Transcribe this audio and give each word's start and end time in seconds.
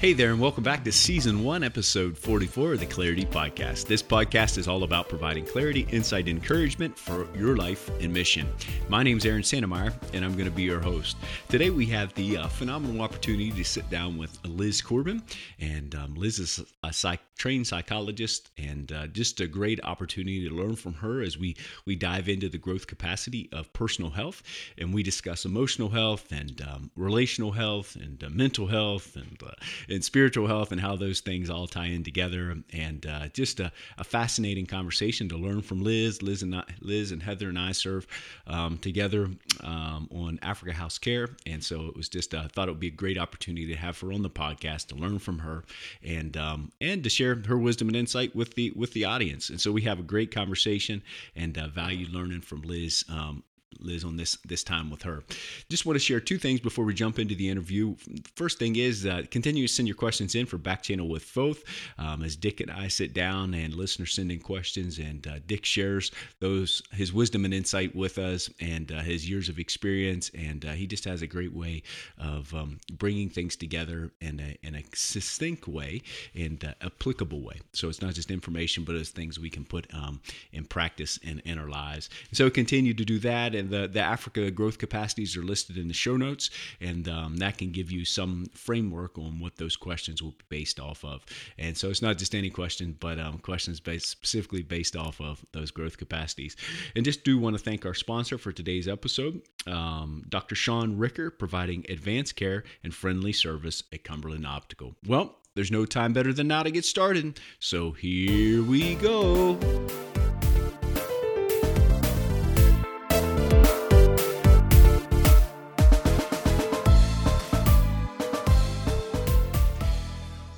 Hey 0.00 0.14
there, 0.14 0.30
and 0.30 0.40
welcome 0.40 0.64
back 0.64 0.82
to 0.84 0.92
Season 0.92 1.44
1, 1.44 1.62
Episode 1.62 2.16
44 2.16 2.72
of 2.72 2.80
the 2.80 2.86
Clarity 2.86 3.26
Podcast. 3.26 3.86
This 3.86 4.02
podcast 4.02 4.56
is 4.56 4.66
all 4.66 4.82
about 4.82 5.10
providing 5.10 5.44
clarity, 5.44 5.86
insight, 5.90 6.26
and 6.26 6.38
encouragement 6.38 6.98
for 6.98 7.28
your 7.36 7.54
life 7.54 7.90
and 8.00 8.10
mission. 8.10 8.48
My 8.88 9.02
name 9.02 9.18
is 9.18 9.26
Aaron 9.26 9.42
Santmyire, 9.42 9.92
and 10.14 10.24
I'm 10.24 10.32
going 10.32 10.46
to 10.46 10.50
be 10.50 10.62
your 10.62 10.80
host. 10.80 11.18
Today, 11.50 11.68
we 11.68 11.84
have 11.84 12.14
the 12.14 12.38
uh, 12.38 12.48
phenomenal 12.48 13.02
opportunity 13.02 13.50
to 13.50 13.62
sit 13.62 13.90
down 13.90 14.16
with 14.16 14.38
Liz 14.46 14.80
Corbin. 14.80 15.22
And 15.60 15.94
um, 15.94 16.14
Liz 16.14 16.38
is 16.38 16.64
a 16.82 16.94
psych- 16.94 17.20
trained 17.36 17.66
psychologist, 17.66 18.50
and 18.56 18.90
uh, 18.92 19.06
just 19.08 19.38
a 19.42 19.46
great 19.46 19.84
opportunity 19.84 20.48
to 20.48 20.54
learn 20.54 20.76
from 20.76 20.94
her 20.94 21.20
as 21.20 21.36
we, 21.36 21.58
we 21.84 21.94
dive 21.94 22.26
into 22.30 22.48
the 22.48 22.56
growth 22.56 22.86
capacity 22.86 23.50
of 23.52 23.70
personal 23.74 24.12
health. 24.12 24.42
And 24.78 24.94
we 24.94 25.02
discuss 25.02 25.44
emotional 25.44 25.90
health 25.90 26.32
and 26.32 26.62
um, 26.62 26.90
relational 26.96 27.52
health 27.52 27.96
and 27.96 28.24
uh, 28.24 28.30
mental 28.30 28.66
health 28.66 29.14
and 29.14 29.38
uh, 29.44 29.50
and 29.90 30.04
spiritual 30.04 30.46
health 30.46 30.72
and 30.72 30.80
how 30.80 30.96
those 30.96 31.20
things 31.20 31.50
all 31.50 31.66
tie 31.66 31.86
in 31.86 32.04
together. 32.04 32.56
And 32.72 33.06
uh, 33.06 33.28
just 33.28 33.60
a, 33.60 33.72
a, 33.98 34.04
fascinating 34.04 34.66
conversation 34.66 35.28
to 35.28 35.36
learn 35.36 35.62
from 35.62 35.82
Liz. 35.82 36.22
Liz 36.22 36.42
and 36.42 36.54
I, 36.54 36.64
Liz 36.80 37.12
and 37.12 37.22
Heather 37.22 37.48
and 37.48 37.58
I 37.58 37.72
serve 37.72 38.06
um, 38.46 38.78
together 38.78 39.30
um, 39.62 40.08
on 40.12 40.38
Africa 40.42 40.72
House 40.72 40.98
Care, 40.98 41.28
and 41.46 41.62
so 41.62 41.86
it 41.86 41.96
was 41.96 42.08
just 42.08 42.34
I 42.34 42.38
uh, 42.38 42.48
thought 42.48 42.68
it 42.68 42.72
would 42.72 42.80
be 42.80 42.88
a 42.88 42.92
great 42.92 43.18
opportunity 43.18 43.66
to 43.66 43.76
have 43.76 43.98
her 44.00 44.12
on 44.12 44.22
the 44.22 44.30
podcast 44.30 44.86
to 44.88 44.94
learn 44.94 45.18
from 45.18 45.40
her 45.40 45.64
and 46.02 46.36
um, 46.36 46.72
and 46.80 47.02
to 47.04 47.10
share 47.10 47.40
her 47.46 47.58
wisdom 47.58 47.88
and 47.88 47.96
insight 47.96 48.34
with 48.34 48.54
the 48.54 48.72
with 48.74 48.92
the 48.92 49.04
audience. 49.04 49.50
And 49.50 49.60
so 49.60 49.72
we 49.72 49.82
have 49.82 49.98
a 49.98 50.04
great 50.04 50.32
conversation 50.32 51.02
and 51.36 51.56
uh, 51.56 51.68
value 51.68 52.06
learning 52.08 52.42
from 52.42 52.62
Liz 52.62 53.04
um, 53.08 53.42
Liz 53.78 54.04
on 54.04 54.16
this 54.16 54.36
this 54.44 54.64
time 54.64 54.90
with 54.90 55.02
her. 55.02 55.22
Just 55.68 55.86
want 55.86 55.94
to 55.94 56.00
share 56.04 56.20
two 56.20 56.38
things 56.38 56.60
before 56.60 56.84
we 56.84 56.94
jump 56.94 57.18
into 57.18 57.34
the 57.34 57.48
interview. 57.48 57.94
First 58.34 58.58
thing 58.58 58.76
is 58.76 59.06
uh, 59.06 59.22
continue 59.30 59.66
to 59.66 59.72
send 59.72 59.88
your 59.88 59.96
questions 59.96 60.34
in 60.34 60.46
for 60.46 60.58
back 60.58 60.82
channel 60.82 61.08
with 61.08 61.22
Foth 61.22 61.62
um, 61.98 62.22
as 62.22 62.36
Dick 62.36 62.60
and 62.60 62.70
I 62.70 62.88
sit 62.88 63.14
down 63.14 63.54
and 63.54 63.74
listeners 63.74 64.14
send 64.14 64.32
in 64.32 64.40
questions 64.40 64.98
and 64.98 65.26
uh, 65.26 65.38
Dick 65.46 65.64
shares 65.64 66.10
those 66.40 66.82
his 66.92 67.12
wisdom 67.12 67.44
and 67.44 67.54
insight 67.54 67.94
with 67.94 68.18
us 68.18 68.50
and 68.60 68.90
uh, 68.92 69.00
his 69.00 69.28
years 69.28 69.48
of 69.48 69.58
experience 69.58 70.30
and 70.34 70.64
uh, 70.64 70.72
he 70.72 70.86
just 70.86 71.04
has 71.04 71.22
a 71.22 71.26
great 71.26 71.54
way 71.54 71.82
of 72.18 72.52
um, 72.54 72.78
bringing 72.92 73.28
things 73.28 73.56
together 73.56 74.10
in 74.20 74.40
a 74.40 74.56
in 74.66 74.74
a 74.74 74.84
succinct 74.94 75.68
way 75.68 76.02
and 76.34 76.64
uh, 76.64 76.74
applicable 76.82 77.40
way. 77.40 77.60
So 77.72 77.88
it's 77.88 78.02
not 78.02 78.14
just 78.14 78.30
information, 78.30 78.84
but 78.84 78.94
it's 78.94 79.10
things 79.10 79.38
we 79.38 79.50
can 79.50 79.64
put 79.64 79.86
um, 79.94 80.20
in 80.52 80.64
practice 80.64 81.18
in, 81.18 81.40
in 81.44 81.58
our 81.58 81.68
lives. 81.68 82.08
So 82.32 82.50
continue 82.50 82.94
to 82.94 83.04
do 83.04 83.18
that 83.20 83.54
and 83.60 83.70
the, 83.70 83.86
the 83.86 84.00
Africa 84.00 84.50
growth 84.50 84.78
capacities 84.78 85.36
are 85.36 85.42
listed 85.42 85.76
in 85.76 85.86
the 85.86 85.94
show 85.94 86.16
notes, 86.16 86.50
and 86.80 87.08
um, 87.08 87.36
that 87.36 87.58
can 87.58 87.70
give 87.70 87.90
you 87.90 88.04
some 88.04 88.46
framework 88.54 89.18
on 89.18 89.38
what 89.38 89.56
those 89.56 89.76
questions 89.76 90.22
will 90.22 90.32
be 90.32 90.44
based 90.48 90.80
off 90.80 91.04
of. 91.04 91.24
And 91.58 91.76
so 91.76 91.88
it's 91.90 92.02
not 92.02 92.18
just 92.18 92.34
any 92.34 92.50
question, 92.50 92.96
but 92.98 93.18
um, 93.18 93.38
questions 93.38 93.78
based 93.78 94.08
specifically 94.08 94.62
based 94.62 94.96
off 94.96 95.20
of 95.20 95.44
those 95.52 95.70
growth 95.70 95.98
capacities. 95.98 96.56
And 96.96 97.04
just 97.04 97.22
do 97.22 97.38
want 97.38 97.56
to 97.56 97.62
thank 97.62 97.86
our 97.86 97.94
sponsor 97.94 98.38
for 98.38 98.52
today's 98.52 98.88
episode, 98.88 99.42
um, 99.66 100.24
Dr. 100.28 100.54
Sean 100.54 100.98
Ricker, 100.98 101.30
providing 101.30 101.84
advanced 101.88 102.36
care 102.36 102.64
and 102.82 102.94
friendly 102.94 103.32
service 103.32 103.82
at 103.92 104.04
Cumberland 104.04 104.46
Optical. 104.46 104.96
Well, 105.06 105.36
there's 105.54 105.70
no 105.70 105.84
time 105.84 106.12
better 106.12 106.32
than 106.32 106.48
now 106.48 106.62
to 106.62 106.70
get 106.70 106.84
started. 106.84 107.40
So 107.58 107.92
here 107.92 108.62
we 108.62 108.94
go. 108.96 109.58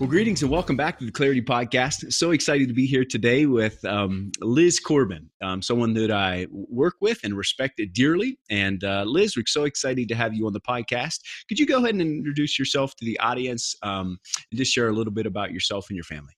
Well, 0.03 0.11
greetings 0.11 0.43
and 0.43 0.51
welcome 0.51 0.77
back 0.77 0.99
to 0.99 1.05
the 1.05 1.13
Clarity 1.13 1.43
Podcast. 1.43 2.13
So 2.13 2.33
excited 2.33 2.67
to 2.67 2.75
be 2.75 2.87
here 2.87 3.05
today 3.05 3.47
with 3.47 3.85
um, 3.85 4.33
Liz 4.41 4.81
Corbin, 4.81 5.31
um, 5.41 5.63
someone 5.63 5.95
that 5.95 6.11
I 6.11 6.49
work 6.51 6.97
with 7.01 7.21
and 7.23 7.37
respect 7.37 7.81
dearly. 7.93 8.37
And 8.51 8.83
uh, 8.83 9.05
Liz, 9.07 9.37
we're 9.37 9.45
so 9.47 9.63
excited 9.63 10.09
to 10.09 10.17
have 10.17 10.35
you 10.35 10.45
on 10.49 10.55
the 10.55 10.61
podcast. 10.61 11.21
Could 11.49 11.61
you 11.61 11.67
go 11.67 11.79
ahead 11.79 11.91
and 11.91 12.01
introduce 12.03 12.59
yourself 12.59 12.97
to 12.97 13.05
the 13.05 13.17
audience 13.21 13.77
um, 13.85 14.19
and 14.51 14.59
just 14.59 14.73
share 14.73 14.89
a 14.89 14.93
little 14.93 15.13
bit 15.13 15.25
about 15.25 15.53
yourself 15.53 15.87
and 15.89 15.97
your 15.97 16.03
family? 16.03 16.35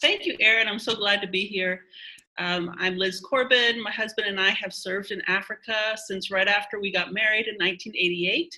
Thank 0.00 0.26
you, 0.26 0.36
Aaron. 0.40 0.66
I'm 0.66 0.80
so 0.80 0.96
glad 0.96 1.20
to 1.20 1.28
be 1.28 1.46
here. 1.46 1.82
Um, 2.38 2.74
I'm 2.80 2.96
Liz 2.96 3.20
Corbin. 3.20 3.80
My 3.80 3.92
husband 3.92 4.26
and 4.26 4.40
I 4.40 4.50
have 4.50 4.74
served 4.74 5.12
in 5.12 5.22
Africa 5.28 5.96
since 6.06 6.32
right 6.32 6.48
after 6.48 6.80
we 6.80 6.90
got 6.90 7.12
married 7.12 7.46
in 7.46 7.54
1988. 7.54 8.52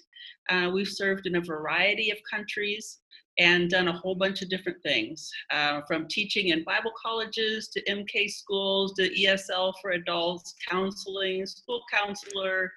Uh, 0.48 0.70
we've 0.70 0.88
served 0.88 1.26
in 1.26 1.36
a 1.36 1.40
variety 1.42 2.10
of 2.10 2.16
countries 2.30 3.00
and 3.38 3.70
done 3.70 3.88
a 3.88 3.92
whole 3.92 4.14
bunch 4.14 4.42
of 4.42 4.48
different 4.48 4.82
things 4.82 5.30
uh, 5.50 5.80
from 5.86 6.08
teaching 6.08 6.48
in 6.48 6.64
Bible 6.64 6.92
colleges 7.00 7.68
to 7.68 7.82
MK 7.84 8.30
schools 8.30 8.94
to 8.94 9.08
ESL 9.10 9.74
for 9.80 9.92
adults, 9.92 10.54
counseling, 10.68 11.46
school 11.46 11.80
counselor, 11.92 12.72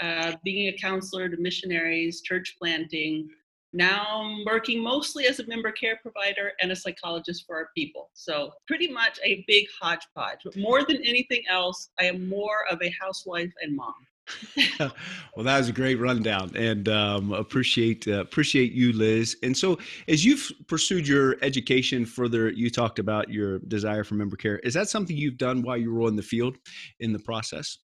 uh, 0.00 0.32
being 0.44 0.68
a 0.68 0.76
counselor 0.78 1.28
to 1.28 1.36
missionaries, 1.36 2.22
church 2.22 2.56
planting. 2.58 3.28
Now 3.74 4.22
I'm 4.22 4.44
working 4.44 4.82
mostly 4.82 5.26
as 5.26 5.40
a 5.40 5.46
member 5.46 5.72
care 5.72 5.98
provider 6.02 6.52
and 6.60 6.72
a 6.72 6.76
psychologist 6.76 7.44
for 7.46 7.56
our 7.56 7.68
people. 7.76 8.10
So, 8.12 8.52
pretty 8.66 8.88
much 8.88 9.18
a 9.24 9.44
big 9.46 9.66
hodgepodge. 9.80 10.40
But 10.44 10.56
more 10.56 10.84
than 10.84 10.98
anything 10.98 11.42
else, 11.48 11.90
I 11.98 12.04
am 12.04 12.28
more 12.28 12.66
of 12.70 12.80
a 12.82 12.92
housewife 13.00 13.52
and 13.62 13.74
mom. 13.74 13.94
well, 14.78 15.44
that 15.44 15.58
was 15.58 15.68
a 15.68 15.72
great 15.72 15.96
rundown, 15.96 16.52
and 16.56 16.88
um, 16.88 17.32
appreciate 17.32 18.06
uh, 18.06 18.20
appreciate 18.20 18.72
you, 18.72 18.92
Liz. 18.92 19.36
And 19.42 19.56
so, 19.56 19.78
as 20.08 20.24
you've 20.24 20.50
pursued 20.68 21.06
your 21.06 21.36
education 21.42 22.06
further, 22.06 22.50
you 22.50 22.70
talked 22.70 22.98
about 22.98 23.30
your 23.30 23.58
desire 23.60 24.04
for 24.04 24.14
member 24.14 24.36
care. 24.36 24.58
Is 24.60 24.74
that 24.74 24.88
something 24.88 25.16
you've 25.16 25.38
done 25.38 25.62
while 25.62 25.76
you 25.76 25.92
were 25.92 26.08
in 26.08 26.16
the 26.16 26.22
field 26.22 26.56
in 27.00 27.12
the 27.12 27.18
process? 27.18 27.78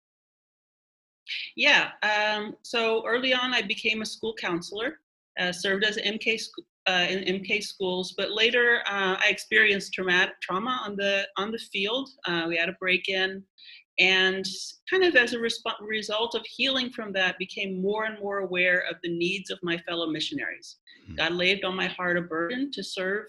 Yeah. 1.57 1.91
Um, 2.03 2.55
so 2.63 3.07
early 3.07 3.35
on, 3.35 3.53
I 3.53 3.63
became 3.63 4.03
a 4.03 4.07
school 4.07 4.35
counselor, 4.35 5.01
uh, 5.39 5.53
served 5.53 5.85
as 5.85 5.99
MK 5.99 6.41
uh, 6.87 7.07
in 7.09 7.41
MK 7.41 7.63
schools, 7.63 8.15
but 8.17 8.33
later 8.33 8.81
uh, 8.87 9.17
I 9.19 9.27
experienced 9.29 9.93
traumatic 9.93 10.41
trauma 10.41 10.81
on 10.85 10.97
the 10.97 11.27
on 11.37 11.51
the 11.51 11.59
field. 11.59 12.09
Uh, 12.25 12.47
we 12.49 12.57
had 12.57 12.69
a 12.69 12.77
break 12.81 13.09
in 13.09 13.43
and 13.99 14.47
kind 14.89 15.03
of 15.03 15.17
as 15.17 15.33
a 15.33 15.39
resp- 15.39 15.81
result 15.81 16.35
of 16.35 16.45
healing 16.47 16.91
from 16.91 17.13
that 17.13 17.39
became 17.39 17.83
more 17.83 18.05
and 18.05 18.19
more 18.21 18.39
aware 18.39 18.85
of 18.91 18.97
the 19.03 19.17
needs 19.17 19.51
of 19.51 19.59
my 19.63 19.77
fellow 19.79 20.07
missionaries. 20.07 20.77
Mm-hmm. 21.05 21.17
god 21.17 21.33
laid 21.33 21.65
on 21.65 21.77
my 21.77 21.87
heart 21.87 22.17
a 22.17 22.23
burden 22.23 22.71
to 22.73 22.83
serve 22.83 23.27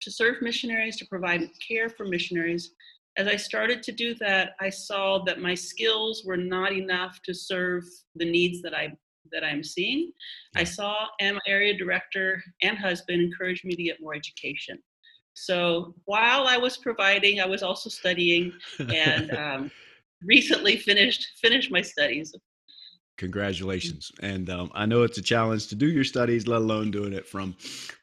to 0.00 0.10
serve 0.10 0.40
missionaries 0.40 0.96
to 0.98 1.06
provide 1.06 1.42
care 1.66 1.88
for 1.88 2.06
missionaries. 2.06 2.72
As 3.16 3.26
i 3.26 3.36
started 3.36 3.82
to 3.82 3.92
do 3.92 4.14
that 4.16 4.50
i 4.60 4.70
saw 4.70 5.22
that 5.24 5.40
my 5.40 5.54
skills 5.54 6.22
were 6.24 6.36
not 6.36 6.72
enough 6.72 7.20
to 7.24 7.34
serve 7.34 7.84
the 8.14 8.30
needs 8.30 8.62
that 8.62 8.74
i 8.74 8.92
that 9.32 9.44
i'm 9.44 9.62
seeing. 9.62 10.12
I 10.56 10.64
saw 10.64 11.06
and 11.20 11.34
my 11.34 11.40
area 11.46 11.76
director 11.76 12.42
and 12.62 12.78
husband 12.78 13.20
encouraged 13.20 13.64
me 13.64 13.74
to 13.74 13.82
get 13.82 14.00
more 14.00 14.14
education 14.14 14.78
so 15.44 15.94
while 16.04 16.46
I 16.46 16.56
was 16.56 16.76
providing, 16.76 17.40
I 17.40 17.46
was 17.46 17.62
also 17.62 17.88
studying 17.88 18.52
and 18.78 19.30
um, 19.36 19.70
recently 20.22 20.76
finished 20.76 21.38
finished 21.40 21.70
my 21.70 21.80
studies 21.80 22.34
Congratulations. 23.18 24.12
And 24.22 24.48
um, 24.48 24.70
I 24.74 24.86
know 24.86 25.02
it's 25.02 25.18
a 25.18 25.22
challenge 25.22 25.66
to 25.68 25.74
do 25.74 25.88
your 25.88 26.04
studies, 26.04 26.46
let 26.46 26.60
alone 26.60 26.92
doing 26.92 27.12
it 27.12 27.26
from 27.26 27.56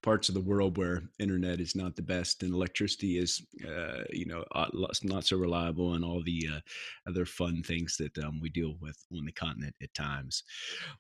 parts 0.04 0.28
of 0.28 0.36
the 0.36 0.42
world 0.42 0.78
where 0.78 1.04
internet 1.20 1.62
is 1.62 1.74
not 1.74 1.96
the 1.96 2.02
best 2.02 2.44
and 2.44 2.54
electricity 2.54 3.18
is, 3.18 3.42
uh, 3.66 4.04
you 4.12 4.26
know, 4.26 4.44
not 5.04 5.26
so 5.26 5.38
reliable 5.38 5.94
and 5.94 6.04
all 6.04 6.22
the 6.26 6.50
uh, 6.54 6.60
other 7.10 7.26
fun 7.26 7.64
things 7.64 7.96
that 7.98 8.18
um, 8.26 8.42
we 8.42 8.50
deal 8.50 8.76
with 8.82 8.98
on 9.16 9.24
the 9.26 9.32
continent 9.32 9.74
at 9.82 9.94
times. 9.94 10.44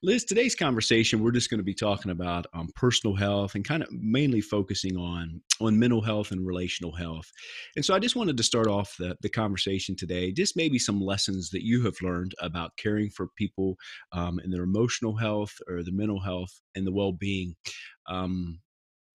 Liz, 0.01 0.23
today's 0.23 0.55
conversation, 0.55 1.21
we're 1.21 1.31
just 1.31 1.49
going 1.49 1.59
to 1.59 1.63
be 1.63 1.73
talking 1.73 2.11
about 2.11 2.47
um, 2.53 2.69
personal 2.73 3.17
health 3.17 3.55
and 3.55 3.65
kind 3.65 3.83
of 3.83 3.89
mainly 3.91 4.39
focusing 4.39 4.95
on, 4.95 5.41
on 5.59 5.77
mental 5.77 6.01
health 6.01 6.31
and 6.31 6.47
relational 6.47 6.93
health. 6.93 7.29
And 7.75 7.83
so 7.83 7.93
I 7.93 7.99
just 7.99 8.15
wanted 8.15 8.37
to 8.37 8.43
start 8.43 8.67
off 8.67 8.95
the, 8.97 9.17
the 9.21 9.29
conversation 9.29 9.93
today, 9.97 10.31
just 10.31 10.55
maybe 10.55 10.79
some 10.79 11.01
lessons 11.01 11.49
that 11.49 11.65
you 11.65 11.83
have 11.83 11.95
learned 12.01 12.33
about 12.39 12.77
caring 12.77 13.09
for 13.09 13.27
people 13.35 13.75
um, 14.15 14.39
and 14.39 14.51
their 14.51 14.63
emotional 14.63 15.15
health 15.15 15.53
or 15.67 15.83
the 15.83 15.91
mental 15.91 16.19
health 16.19 16.61
and 16.75 16.87
the 16.87 16.91
well-being 16.91 17.53
um, 18.07 18.59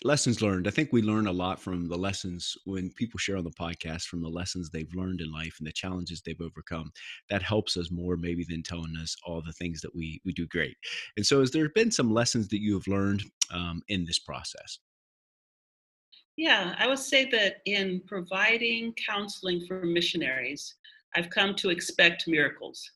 lessons 0.05 0.41
learned. 0.41 0.69
I 0.69 0.71
think 0.71 0.91
we 0.93 1.03
learn 1.03 1.27
a 1.27 1.33
lot 1.33 1.61
from 1.61 1.89
the 1.89 1.97
lessons 1.97 2.55
when 2.65 2.91
people 2.93 3.19
share 3.19 3.37
on 3.37 3.45
the 3.45 3.51
podcast 3.51 4.05
from 4.05 4.23
the 4.23 4.29
lessons 4.29 4.71
they've 4.71 4.95
learned 4.95 5.21
in 5.21 5.33
life 5.33 5.57
and 5.59 5.67
the 5.67 5.73
challenges 5.73 6.23
they've 6.25 6.41
overcome. 6.41 6.91
That 7.31 7.43
helps 7.43 7.77
us 7.77 7.91
more 7.91 8.17
maybe 8.17 8.45
than 8.49 8.63
telling 8.63 8.95
us 9.01 9.17
all 9.27 9.43
the 9.45 9.53
things 9.53 9.81
that 9.81 9.95
we 9.95 10.21
we 10.25 10.33
do 10.33 10.47
great. 10.47 10.77
And 11.17 11.25
so 11.25 11.41
has 11.41 11.51
there 11.51 11.69
been 11.71 11.91
some 11.91 12.13
lessons 12.13 12.49
that 12.49 12.61
you 12.61 12.75
have 12.75 12.87
learned 12.87 13.25
um, 13.53 13.83
in 13.89 14.05
this 14.05 14.19
process? 14.19 14.79
Yeah 16.37 16.75
i 16.79 16.87
would 16.87 16.99
say 16.99 17.29
that 17.31 17.57
in 17.67 18.01
providing 18.07 18.95
counseling 18.95 19.61
for 19.67 19.83
missionaries 19.85 20.77
i've 21.15 21.29
come 21.29 21.55
to 21.57 21.69
expect 21.69 22.27
miracles 22.27 22.91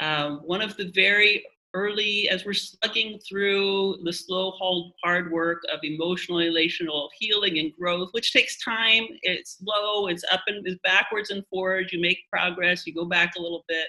um, 0.00 0.40
one 0.44 0.62
of 0.62 0.76
the 0.76 0.90
very 0.94 1.44
early 1.74 2.28
as 2.28 2.44
we're 2.44 2.52
slugging 2.52 3.18
through 3.26 3.96
the 4.04 4.12
slow 4.12 4.52
hard 5.02 5.32
work 5.32 5.62
of 5.72 5.80
emotional 5.82 6.38
relational 6.38 7.08
healing 7.18 7.58
and 7.58 7.72
growth 7.78 8.08
which 8.12 8.32
takes 8.32 8.62
time 8.62 9.04
it's 9.22 9.58
slow 9.58 10.08
it's 10.08 10.24
up 10.30 10.42
and 10.48 10.66
it's 10.66 10.78
backwards 10.84 11.30
and 11.30 11.44
forwards 11.48 11.92
you 11.92 12.00
make 12.00 12.18
progress 12.30 12.86
you 12.86 12.92
go 12.92 13.06
back 13.06 13.32
a 13.36 13.40
little 13.40 13.64
bit 13.68 13.86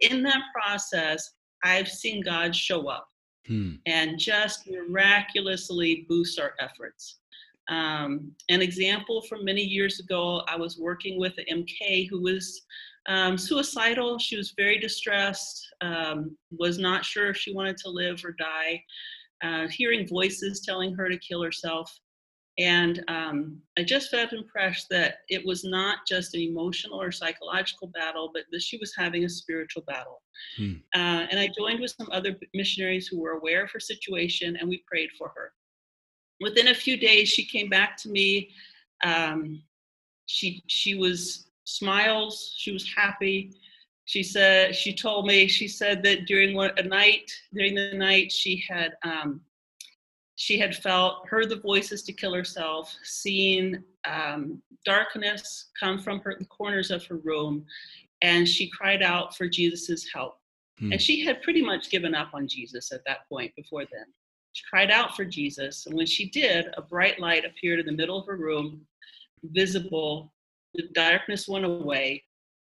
in 0.00 0.22
that 0.22 0.42
process 0.54 1.32
i've 1.64 1.88
seen 1.88 2.22
god 2.22 2.54
show 2.54 2.86
up 2.88 3.08
hmm. 3.46 3.72
and 3.86 4.18
just 4.18 4.68
miraculously 4.70 6.06
boost 6.08 6.38
our 6.38 6.52
efforts 6.60 7.18
um, 7.68 8.30
an 8.50 8.60
example 8.60 9.22
from 9.22 9.44
many 9.44 9.62
years 9.62 9.98
ago 9.98 10.42
i 10.46 10.56
was 10.56 10.78
working 10.78 11.18
with 11.18 11.32
an 11.38 11.64
mk 11.64 12.08
who 12.08 12.20
was 12.22 12.62
um, 13.06 13.36
suicidal. 13.36 14.18
She 14.18 14.36
was 14.36 14.54
very 14.56 14.78
distressed, 14.78 15.66
um, 15.80 16.36
was 16.50 16.78
not 16.78 17.04
sure 17.04 17.30
if 17.30 17.36
she 17.36 17.54
wanted 17.54 17.76
to 17.78 17.90
live 17.90 18.24
or 18.24 18.32
die, 18.32 18.82
uh, 19.42 19.68
hearing 19.68 20.06
voices 20.06 20.60
telling 20.60 20.94
her 20.94 21.08
to 21.08 21.18
kill 21.18 21.42
herself. 21.42 21.92
And 22.56 23.02
um, 23.08 23.60
I 23.76 23.82
just 23.82 24.10
felt 24.10 24.32
impressed 24.32 24.86
that 24.90 25.18
it 25.28 25.44
was 25.44 25.64
not 25.64 25.98
just 26.06 26.34
an 26.34 26.40
emotional 26.40 27.00
or 27.00 27.10
psychological 27.10 27.88
battle, 27.88 28.30
but 28.32 28.44
that 28.52 28.62
she 28.62 28.76
was 28.78 28.94
having 28.96 29.24
a 29.24 29.28
spiritual 29.28 29.82
battle. 29.82 30.22
Hmm. 30.56 30.74
Uh, 30.94 31.26
and 31.30 31.40
I 31.40 31.50
joined 31.56 31.80
with 31.80 31.94
some 31.98 32.08
other 32.12 32.38
missionaries 32.54 33.08
who 33.08 33.20
were 33.20 33.32
aware 33.32 33.64
of 33.64 33.72
her 33.72 33.80
situation, 33.80 34.56
and 34.56 34.68
we 34.68 34.84
prayed 34.86 35.10
for 35.18 35.32
her. 35.34 35.52
Within 36.40 36.68
a 36.68 36.74
few 36.74 36.96
days, 36.96 37.28
she 37.28 37.44
came 37.44 37.68
back 37.68 37.96
to 37.98 38.08
me. 38.08 38.50
Um, 39.02 39.62
she 40.26 40.62
she 40.68 40.94
was 40.94 41.48
smiles. 41.64 42.54
She 42.56 42.72
was 42.72 42.90
happy. 42.94 43.52
She 44.06 44.22
said 44.22 44.74
she 44.74 44.94
told 44.94 45.26
me 45.26 45.48
she 45.48 45.66
said 45.66 46.02
that 46.02 46.26
during 46.26 46.54
one, 46.54 46.72
a 46.76 46.82
night 46.82 47.30
during 47.52 47.74
the 47.74 47.92
night 47.94 48.30
she 48.30 48.62
had 48.68 48.92
um, 49.02 49.40
she 50.36 50.58
had 50.58 50.76
felt 50.76 51.26
heard 51.28 51.48
the 51.48 51.56
voices 51.60 52.02
to 52.02 52.12
kill 52.12 52.34
herself, 52.34 52.94
seen 53.02 53.82
um, 54.06 54.60
darkness 54.84 55.70
come 55.78 55.98
from 55.98 56.20
her 56.20 56.36
the 56.38 56.44
corners 56.46 56.90
of 56.90 57.04
her 57.06 57.16
room, 57.16 57.64
and 58.20 58.48
she 58.48 58.68
cried 58.68 59.02
out 59.02 59.36
for 59.36 59.48
Jesus's 59.48 60.08
help. 60.12 60.38
Hmm. 60.78 60.92
And 60.92 61.00
she 61.00 61.24
had 61.24 61.42
pretty 61.42 61.62
much 61.62 61.90
given 61.90 62.14
up 62.14 62.30
on 62.34 62.48
Jesus 62.48 62.92
at 62.92 63.04
that 63.06 63.28
point 63.28 63.54
before 63.56 63.84
then. 63.90 64.06
She 64.52 64.64
cried 64.68 64.90
out 64.90 65.16
for 65.16 65.24
Jesus, 65.24 65.86
and 65.86 65.96
when 65.96 66.06
she 66.06 66.28
did, 66.28 66.66
a 66.76 66.82
bright 66.82 67.18
light 67.18 67.44
appeared 67.44 67.80
in 67.80 67.86
the 67.86 67.92
middle 67.92 68.18
of 68.18 68.26
her 68.26 68.36
room, 68.36 68.82
visible 69.44 70.33
the 70.74 70.88
darkness 70.94 71.48
went 71.48 71.64
away 71.64 72.22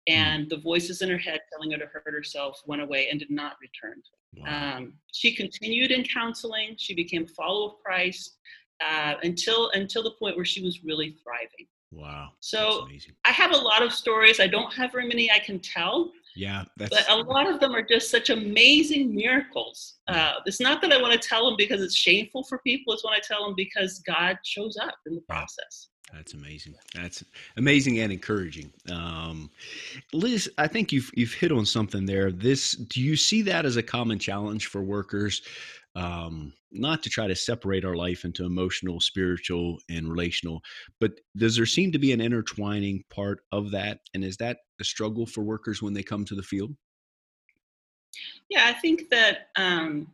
hmm. 0.07 0.13
and 0.13 0.49
the 0.49 0.57
voices 0.57 1.01
in 1.01 1.09
her 1.09 1.17
head 1.17 1.39
telling 1.51 1.71
her 1.71 1.77
to 1.77 1.85
hurt 1.85 2.13
herself 2.13 2.61
went 2.65 2.81
away 2.81 3.09
and 3.09 3.19
did 3.19 3.31
not 3.31 3.53
return. 3.61 4.01
Wow. 4.35 4.77
Um, 4.77 4.93
she 5.11 5.35
continued 5.35 5.91
in 5.91 6.03
counseling. 6.03 6.75
She 6.77 6.93
became 6.93 7.23
a 7.23 7.27
follower 7.27 7.69
of 7.69 7.79
Christ 7.83 8.37
uh, 8.83 9.15
until 9.23 9.69
until 9.71 10.03
the 10.03 10.11
point 10.11 10.35
where 10.35 10.45
she 10.45 10.63
was 10.63 10.83
really 10.83 11.15
thriving. 11.23 11.67
Wow. 11.91 12.29
So 12.39 12.87
I 13.25 13.31
have 13.31 13.51
a 13.51 13.57
lot 13.57 13.81
of 13.81 13.91
stories. 13.91 14.39
I 14.39 14.47
don't 14.47 14.71
have 14.73 14.91
very 14.91 15.07
many 15.07 15.31
I 15.31 15.39
can 15.39 15.59
tell. 15.59 16.11
Yeah, 16.35 16.63
but 16.77 16.93
a 17.09 17.15
lot 17.15 17.49
of 17.49 17.59
them 17.59 17.75
are 17.75 17.81
just 17.81 18.11
such 18.11 18.29
amazing 18.29 19.13
miracles. 19.13 19.95
Uh, 20.07 20.35
it's 20.45 20.59
not 20.59 20.81
that 20.81 20.93
I 20.93 21.01
want 21.01 21.19
to 21.19 21.27
tell 21.27 21.45
them 21.45 21.55
because 21.57 21.81
it's 21.81 21.95
shameful 21.95 22.43
for 22.43 22.59
people. 22.59 22.93
It's 22.93 23.03
when 23.03 23.13
I 23.13 23.19
tell 23.27 23.43
them 23.43 23.55
because 23.57 23.99
God 24.05 24.37
shows 24.45 24.77
up 24.77 24.95
in 25.07 25.15
the 25.15 25.21
process. 25.21 25.89
That's 26.13 26.33
amazing. 26.33 26.75
That's 26.95 27.23
amazing 27.57 27.99
and 27.99 28.11
encouraging. 28.11 28.71
Um, 28.91 29.49
Liz, 30.11 30.49
I 30.57 30.67
think 30.67 30.91
you've 30.91 31.11
you've 31.15 31.33
hit 31.33 31.51
on 31.51 31.65
something 31.65 32.05
there. 32.05 32.31
This 32.31 32.73
do 32.73 33.01
you 33.01 33.15
see 33.15 33.41
that 33.43 33.65
as 33.65 33.77
a 33.77 33.83
common 33.83 34.19
challenge 34.19 34.67
for 34.67 34.81
workers? 34.81 35.41
Um, 35.95 36.53
not 36.71 37.01
to 37.03 37.09
try 37.09 37.27
to 37.27 37.35
separate 37.35 37.83
our 37.83 37.95
life 37.95 38.25
into 38.25 38.45
emotional, 38.45 38.99
spiritual, 38.99 39.79
and 39.89 40.07
relational, 40.07 40.61
but 40.99 41.19
does 41.35 41.55
there 41.55 41.65
seem 41.65 41.91
to 41.91 41.99
be 41.99 42.11
an 42.11 42.21
intertwining 42.21 43.03
part 43.09 43.39
of 43.51 43.71
that? 43.71 43.99
And 44.13 44.23
is 44.23 44.37
that 44.37 44.59
a 44.79 44.83
struggle 44.83 45.25
for 45.25 45.41
workers 45.41 45.81
when 45.81 45.93
they 45.93 46.03
come 46.03 46.25
to 46.25 46.35
the 46.35 46.43
field? 46.43 46.75
Yeah, 48.49 48.65
I 48.67 48.73
think 48.73 49.09
that 49.09 49.49
um, 49.55 50.07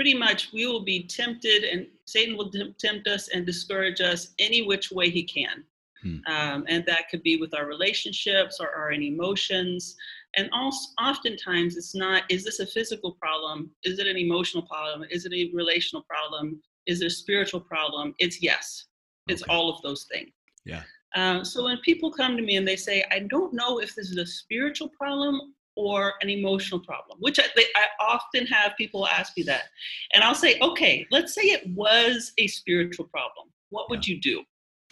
pretty 0.00 0.14
much 0.14 0.50
we 0.54 0.66
will 0.66 0.82
be 0.82 1.02
tempted 1.02 1.62
and 1.62 1.86
Satan 2.06 2.34
will 2.34 2.50
tempt 2.78 3.06
us 3.06 3.28
and 3.28 3.44
discourage 3.44 4.00
us 4.00 4.28
any 4.38 4.62
which 4.62 4.90
way 4.90 5.10
he 5.10 5.22
can. 5.22 5.62
Hmm. 6.02 6.16
Um, 6.26 6.64
and 6.68 6.86
that 6.86 7.10
could 7.10 7.22
be 7.22 7.36
with 7.36 7.52
our 7.52 7.66
relationships 7.66 8.60
or 8.60 8.70
our 8.70 8.92
emotions. 8.92 9.96
And 10.38 10.48
also, 10.54 10.88
oftentimes 11.02 11.76
it's 11.76 11.94
not, 11.94 12.22
is 12.30 12.44
this 12.44 12.60
a 12.60 12.66
physical 12.66 13.12
problem? 13.20 13.72
Is 13.84 13.98
it 13.98 14.06
an 14.06 14.16
emotional 14.16 14.62
problem? 14.62 15.06
Is 15.10 15.26
it 15.26 15.34
a 15.34 15.54
relational 15.54 16.02
problem? 16.08 16.62
Is 16.86 17.02
it 17.02 17.06
a 17.08 17.10
spiritual 17.10 17.60
problem? 17.60 18.14
It's 18.18 18.42
yes. 18.42 18.86
It's 19.28 19.42
okay. 19.42 19.52
all 19.52 19.68
of 19.70 19.82
those 19.82 20.06
things. 20.10 20.30
Yeah. 20.64 20.82
Um, 21.14 21.44
so 21.44 21.64
when 21.64 21.76
people 21.80 22.10
come 22.10 22.38
to 22.38 22.42
me 22.42 22.56
and 22.56 22.66
they 22.66 22.76
say, 22.76 23.04
I 23.10 23.26
don't 23.28 23.52
know 23.52 23.80
if 23.80 23.94
this 23.94 24.08
is 24.08 24.16
a 24.16 24.24
spiritual 24.24 24.88
problem 24.88 25.52
or 25.80 26.14
an 26.20 26.28
emotional 26.28 26.80
problem, 26.80 27.18
which 27.20 27.38
I, 27.38 27.44
they, 27.56 27.64
I, 27.74 27.86
often 28.00 28.46
have 28.46 28.72
people 28.76 29.06
ask 29.06 29.36
me 29.36 29.42
that. 29.44 29.64
And 30.12 30.22
I'll 30.22 30.34
say, 30.34 30.58
okay, 30.60 31.06
let's 31.10 31.34
say 31.34 31.42
it 31.42 31.66
was 31.68 32.32
a 32.38 32.46
spiritual 32.46 33.06
problem. 33.06 33.48
What 33.70 33.88
would 33.88 34.06
you 34.06 34.20
do? 34.20 34.42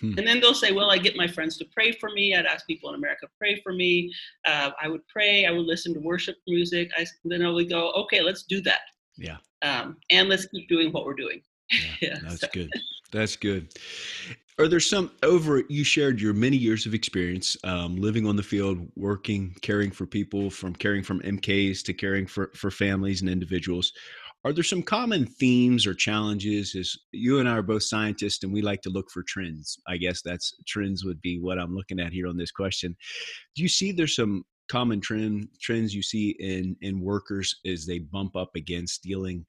Hmm. 0.00 0.14
And 0.17 0.26
then 0.26 0.40
they'll 0.40 0.55
say, 0.55 0.73
well, 0.73 0.90
I 0.90 0.99
get 0.99 1.17
my 1.17 1.26
friends 1.26 1.56
to 1.58 1.67
pray 1.75 1.93
for 1.93 2.11
me. 2.11 2.35
I'd 2.35 2.46
ask 2.46 2.67
people 2.67 2.88
in 2.90 2.94
America 2.94 3.26
pray 3.38 3.61
for 3.62 3.73
me. 3.73 4.12
Uh, 4.46 4.70
I 4.81 4.88
would 4.88 5.06
pray. 5.08 5.44
I 5.46 5.50
would 5.50 5.67
listen 5.67 5.93
to 5.94 6.00
worship 6.00 6.37
music. 6.46 6.90
I, 6.96 7.05
then 7.25 7.43
I 7.43 7.50
would 7.50 7.69
go, 7.69 7.93
okay, 7.93 8.23
let's 8.23 8.44
do 8.44 8.61
that. 8.62 8.81
Yeah. 9.17 9.38
Um, 9.62 9.96
and 10.11 10.29
let's 10.29 10.46
keep 10.46 10.69
doing 10.69 10.93
what 10.93 11.05
we're 11.05 11.14
doing. 11.14 11.43
Yeah, 11.70 11.81
yeah 12.02 12.19
that's 12.23 12.40
so. 12.40 12.49
good. 12.52 12.70
That's 13.12 13.37
good. 13.37 13.75
Are 14.61 14.67
there 14.67 14.81
some 14.81 15.13
over? 15.23 15.63
You 15.69 15.85
shared 15.85 16.21
your 16.21 16.35
many 16.35 16.57
years 16.57 16.85
of 16.85 16.93
experience 16.93 17.57
um, 17.63 17.95
living 17.95 18.27
on 18.27 18.35
the 18.35 18.43
field, 18.43 18.89
working, 18.97 19.55
caring 19.63 19.93
for 19.93 20.05
people, 20.05 20.51
from 20.51 20.75
caring 20.75 21.05
from 21.05 21.21
MKs 21.21 21.85
to 21.85 21.95
caring 21.95 22.27
for 22.27 22.51
for 22.57 22.71
families 22.73 23.21
and 23.21 23.31
individuals. 23.31 23.93
Are 24.45 24.53
there 24.53 24.65
some 24.65 24.83
common 24.83 25.27
themes 25.27 25.87
or 25.87 25.95
challenges? 25.95 26.75
As 26.75 26.97
you 27.13 27.39
and 27.39 27.49
I 27.49 27.53
are 27.53 27.63
both 27.63 27.85
scientists, 27.85 28.43
and 28.43 28.53
we 28.53 28.61
like 28.61 28.83
to 28.83 28.91
look 28.91 29.11
for 29.13 29.23
trends. 29.23 29.79
I 29.87 29.97
guess 29.97 30.23
that's 30.23 30.53
trends 30.67 31.05
would 31.05 31.21
be 31.21 31.38
what 31.38 31.61
I'm 31.61 31.75
looking 31.75 32.00
at 32.00 32.12
here 32.12 32.27
on 32.27 32.37
this 32.37 32.50
question. 32.50 32.97
Do 33.55 33.62
you 33.62 33.69
see 33.69 33.93
there's 33.93 34.17
some 34.17 34.45
common 34.69 35.00
trend 35.00 35.49
trends 35.62 35.95
you 35.95 36.03
see 36.03 36.31
in 36.41 36.77
in 36.81 37.00
workers 37.00 37.55
as 37.65 37.87
they 37.87 38.00
bump 38.00 38.35
up 38.35 38.50
against 38.57 39.05
dealing, 39.05 39.47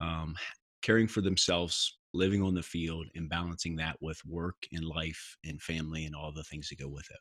um, 0.00 0.36
caring 0.80 1.06
for 1.06 1.20
themselves 1.20 1.97
living 2.14 2.42
on 2.42 2.54
the 2.54 2.62
field 2.62 3.06
and 3.14 3.28
balancing 3.28 3.76
that 3.76 3.96
with 4.00 4.20
work 4.26 4.56
and 4.72 4.84
life 4.84 5.36
and 5.44 5.60
family 5.60 6.06
and 6.06 6.14
all 6.14 6.32
the 6.32 6.44
things 6.44 6.68
that 6.68 6.78
go 6.78 6.88
with 6.88 7.06
it? 7.10 7.20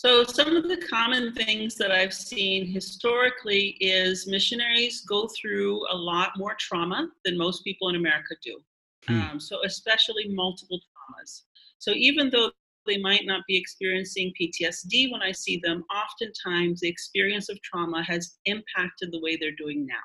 So, 0.00 0.24
some 0.24 0.56
of 0.56 0.66
the 0.66 0.78
common 0.78 1.34
things 1.34 1.74
that 1.74 1.92
I've 1.92 2.14
seen 2.14 2.66
historically 2.66 3.76
is 3.80 4.26
missionaries 4.26 5.02
go 5.02 5.28
through 5.28 5.86
a 5.90 5.94
lot 5.94 6.30
more 6.38 6.56
trauma 6.58 7.10
than 7.26 7.36
most 7.36 7.64
people 7.64 7.90
in 7.90 7.96
America 7.96 8.34
do. 8.42 8.58
Hmm. 9.06 9.20
Um, 9.20 9.40
so, 9.40 9.58
especially 9.64 10.28
multiple 10.28 10.78
traumas. 10.78 11.42
So, 11.78 11.92
even 11.92 12.30
though 12.30 12.50
they 12.86 12.96
might 12.96 13.26
not 13.26 13.42
be 13.46 13.58
experiencing 13.58 14.32
PTSD 14.40 15.12
when 15.12 15.20
I 15.20 15.32
see 15.32 15.60
them, 15.62 15.84
oftentimes 15.94 16.80
the 16.80 16.88
experience 16.88 17.50
of 17.50 17.60
trauma 17.60 18.02
has 18.02 18.38
impacted 18.46 19.12
the 19.12 19.20
way 19.20 19.36
they're 19.36 19.52
doing 19.52 19.84
now. 19.86 19.96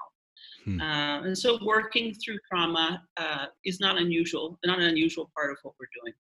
Hmm. 0.66 0.82
Uh, 0.82 1.22
and 1.22 1.38
so 1.38 1.60
working 1.64 2.14
through 2.14 2.40
trauma 2.50 3.02
uh, 3.18 3.46
is 3.64 3.80
not 3.80 3.98
unusual, 3.98 4.60
not 4.66 4.80
an 4.80 4.86
unusual 4.86 5.30
part 5.36 5.52
of 5.52 5.58
what 5.64 5.76
we're 5.80 5.88
doing. 6.02 6.14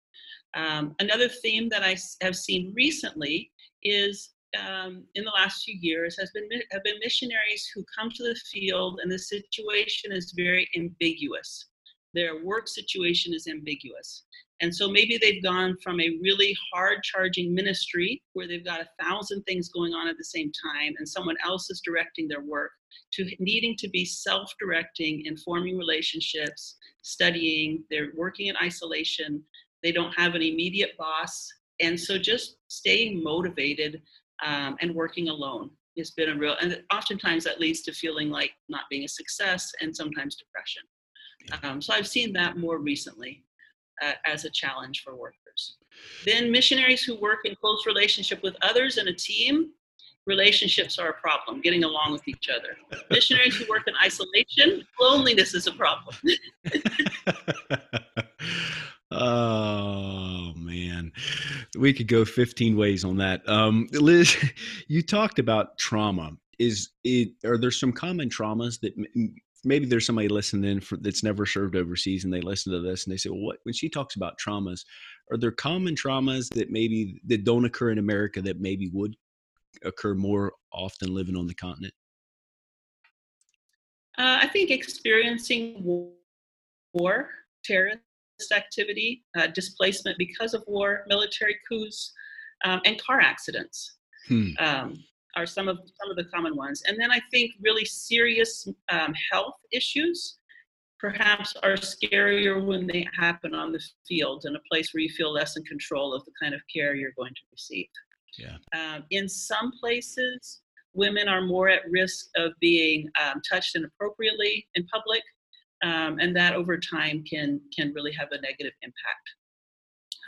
Um, 0.54 0.94
another 0.98 1.28
theme 1.28 1.68
that 1.70 1.82
I 1.82 1.96
have 2.20 2.36
seen 2.36 2.72
recently 2.76 3.50
is 3.82 4.30
um, 4.58 5.04
in 5.14 5.24
the 5.24 5.30
last 5.30 5.64
few 5.64 5.78
years 5.80 6.16
has 6.18 6.30
been 6.32 6.46
have 6.72 6.84
been 6.84 6.98
missionaries 7.02 7.70
who 7.74 7.84
come 7.96 8.10
to 8.10 8.22
the 8.22 8.38
field 8.52 9.00
and 9.02 9.10
the 9.10 9.18
situation 9.18 10.12
is 10.12 10.34
very 10.36 10.68
ambiguous. 10.76 11.68
Their 12.12 12.44
work 12.44 12.68
situation 12.68 13.32
is 13.32 13.46
ambiguous. 13.46 14.24
And 14.60 14.74
so 14.74 14.90
maybe 14.90 15.18
they've 15.18 15.42
gone 15.42 15.76
from 15.82 16.00
a 16.00 16.18
really 16.22 16.54
hard 16.72 17.02
charging 17.02 17.54
ministry 17.54 18.22
where 18.34 18.46
they've 18.46 18.64
got 18.64 18.80
a 18.80 19.02
thousand 19.02 19.42
things 19.42 19.70
going 19.70 19.94
on 19.94 20.06
at 20.06 20.18
the 20.18 20.24
same 20.24 20.52
time 20.62 20.92
and 20.98 21.08
someone 21.08 21.36
else 21.44 21.70
is 21.70 21.80
directing 21.84 22.28
their 22.28 22.42
work 22.42 22.70
to 23.12 23.30
needing 23.38 23.76
to 23.78 23.88
be 23.88 24.04
self 24.04 24.52
directing 24.60 25.24
and 25.26 25.38
forming 25.40 25.76
relationships, 25.78 26.76
studying, 27.02 27.84
they're 27.90 28.12
working 28.16 28.46
in 28.46 28.56
isolation, 28.62 29.42
they 29.82 29.92
don't 29.92 30.12
have 30.12 30.34
an 30.34 30.42
immediate 30.42 30.96
boss. 30.98 31.48
And 31.80 31.98
so 31.98 32.18
just 32.18 32.56
staying 32.68 33.22
motivated 33.22 34.02
um, 34.44 34.76
and 34.80 34.94
working 34.94 35.28
alone 35.28 35.70
has 35.98 36.10
been 36.12 36.30
a 36.30 36.36
real, 36.36 36.56
and 36.60 36.82
oftentimes 36.92 37.44
that 37.44 37.60
leads 37.60 37.82
to 37.82 37.92
feeling 37.92 38.30
like 38.30 38.52
not 38.68 38.82
being 38.88 39.04
a 39.04 39.08
success 39.08 39.72
and 39.80 39.94
sometimes 39.94 40.36
depression. 40.36 40.82
Um, 41.62 41.82
so 41.82 41.92
I've 41.92 42.06
seen 42.06 42.32
that 42.34 42.56
more 42.56 42.78
recently 42.78 43.44
uh, 44.02 44.12
as 44.24 44.44
a 44.44 44.50
challenge 44.50 45.02
for 45.04 45.16
workers. 45.16 45.76
Then 46.24 46.50
missionaries 46.50 47.02
who 47.02 47.20
work 47.20 47.40
in 47.44 47.54
close 47.56 47.84
relationship 47.86 48.42
with 48.42 48.56
others 48.62 48.96
in 48.96 49.08
a 49.08 49.12
team 49.12 49.70
relationships 50.26 50.98
are 50.98 51.10
a 51.10 51.14
problem, 51.14 51.60
getting 51.60 51.84
along 51.84 52.12
with 52.12 52.26
each 52.28 52.48
other. 52.48 52.76
Missionaries 53.10 53.56
who 53.56 53.64
work 53.68 53.82
in 53.86 53.94
isolation, 54.02 54.84
loneliness 55.00 55.54
is 55.54 55.66
a 55.66 55.72
problem. 55.72 56.16
oh 59.10 60.52
man, 60.56 61.12
we 61.78 61.92
could 61.92 62.08
go 62.08 62.24
15 62.24 62.76
ways 62.76 63.04
on 63.04 63.16
that. 63.18 63.46
Um, 63.48 63.88
Liz, 63.92 64.36
you 64.88 65.02
talked 65.02 65.38
about 65.38 65.78
trauma. 65.78 66.32
Is 66.58 66.90
it? 67.02 67.30
Are 67.44 67.58
there 67.58 67.70
some 67.70 67.92
common 67.92 68.28
traumas 68.28 68.78
that 68.80 68.94
maybe 69.64 69.86
there's 69.86 70.06
somebody 70.06 70.28
listening 70.28 70.80
for, 70.80 70.96
that's 70.96 71.22
never 71.22 71.46
served 71.46 71.76
overseas 71.76 72.24
and 72.24 72.32
they 72.32 72.40
listen 72.40 72.72
to 72.72 72.80
this 72.80 73.04
and 73.04 73.12
they 73.12 73.16
say, 73.16 73.30
well, 73.30 73.40
what, 73.40 73.58
when 73.64 73.72
she 73.72 73.88
talks 73.88 74.16
about 74.16 74.38
traumas, 74.38 74.84
are 75.30 75.38
there 75.38 75.50
common 75.50 75.94
traumas 75.94 76.52
that 76.54 76.70
maybe 76.70 77.20
that 77.26 77.44
don't 77.44 77.64
occur 77.64 77.90
in 77.90 77.98
America 77.98 78.42
that 78.42 78.60
maybe 78.60 78.90
would 78.92 79.16
occur 79.84 80.14
more 80.14 80.52
often 80.72 81.14
living 81.14 81.36
on 81.36 81.46
the 81.46 81.54
continent? 81.54 81.94
Uh, 84.18 84.38
I 84.42 84.48
think 84.48 84.70
experiencing 84.70 86.12
war, 86.92 87.28
terrorist 87.64 88.00
activity, 88.54 89.24
uh, 89.36 89.46
displacement 89.48 90.18
because 90.18 90.54
of 90.54 90.62
war, 90.66 91.04
military 91.06 91.56
coups, 91.68 92.12
um, 92.64 92.80
and 92.84 93.00
car 93.00 93.20
accidents. 93.20 93.96
Hmm. 94.28 94.50
Um, 94.58 95.04
are 95.34 95.46
some 95.46 95.68
of 95.68 95.78
some 95.78 96.10
of 96.10 96.16
the 96.16 96.24
common 96.24 96.56
ones. 96.56 96.82
And 96.86 96.98
then 97.00 97.10
I 97.10 97.20
think 97.30 97.52
really 97.60 97.84
serious 97.84 98.68
um, 98.90 99.14
health 99.30 99.54
issues 99.72 100.38
perhaps 101.02 101.56
are 101.64 101.74
scarier 101.74 102.64
when 102.64 102.86
they 102.86 103.04
happen 103.18 103.54
on 103.54 103.72
the 103.72 103.82
field 104.06 104.44
in 104.46 104.54
a 104.54 104.60
place 104.70 104.94
where 104.94 105.02
you 105.02 105.10
feel 105.10 105.32
less 105.32 105.56
in 105.56 105.64
control 105.64 106.14
of 106.14 106.24
the 106.24 106.30
kind 106.40 106.54
of 106.54 106.60
care 106.72 106.94
you're 106.94 107.12
going 107.16 107.34
to 107.34 107.40
receive. 107.50 107.88
Yeah. 108.38 108.56
Um, 108.74 109.04
in 109.10 109.28
some 109.28 109.72
places, 109.78 110.62
women 110.94 111.28
are 111.28 111.42
more 111.42 111.68
at 111.68 111.82
risk 111.90 112.26
of 112.36 112.52
being 112.60 113.08
um, 113.22 113.40
touched 113.50 113.76
inappropriately 113.76 114.66
in 114.74 114.86
public, 114.86 115.22
um, 115.84 116.18
and 116.18 116.34
that 116.36 116.54
over 116.54 116.78
time 116.78 117.24
can 117.24 117.60
can 117.76 117.92
really 117.94 118.12
have 118.12 118.28
a 118.32 118.40
negative 118.40 118.72
impact. 118.82 119.28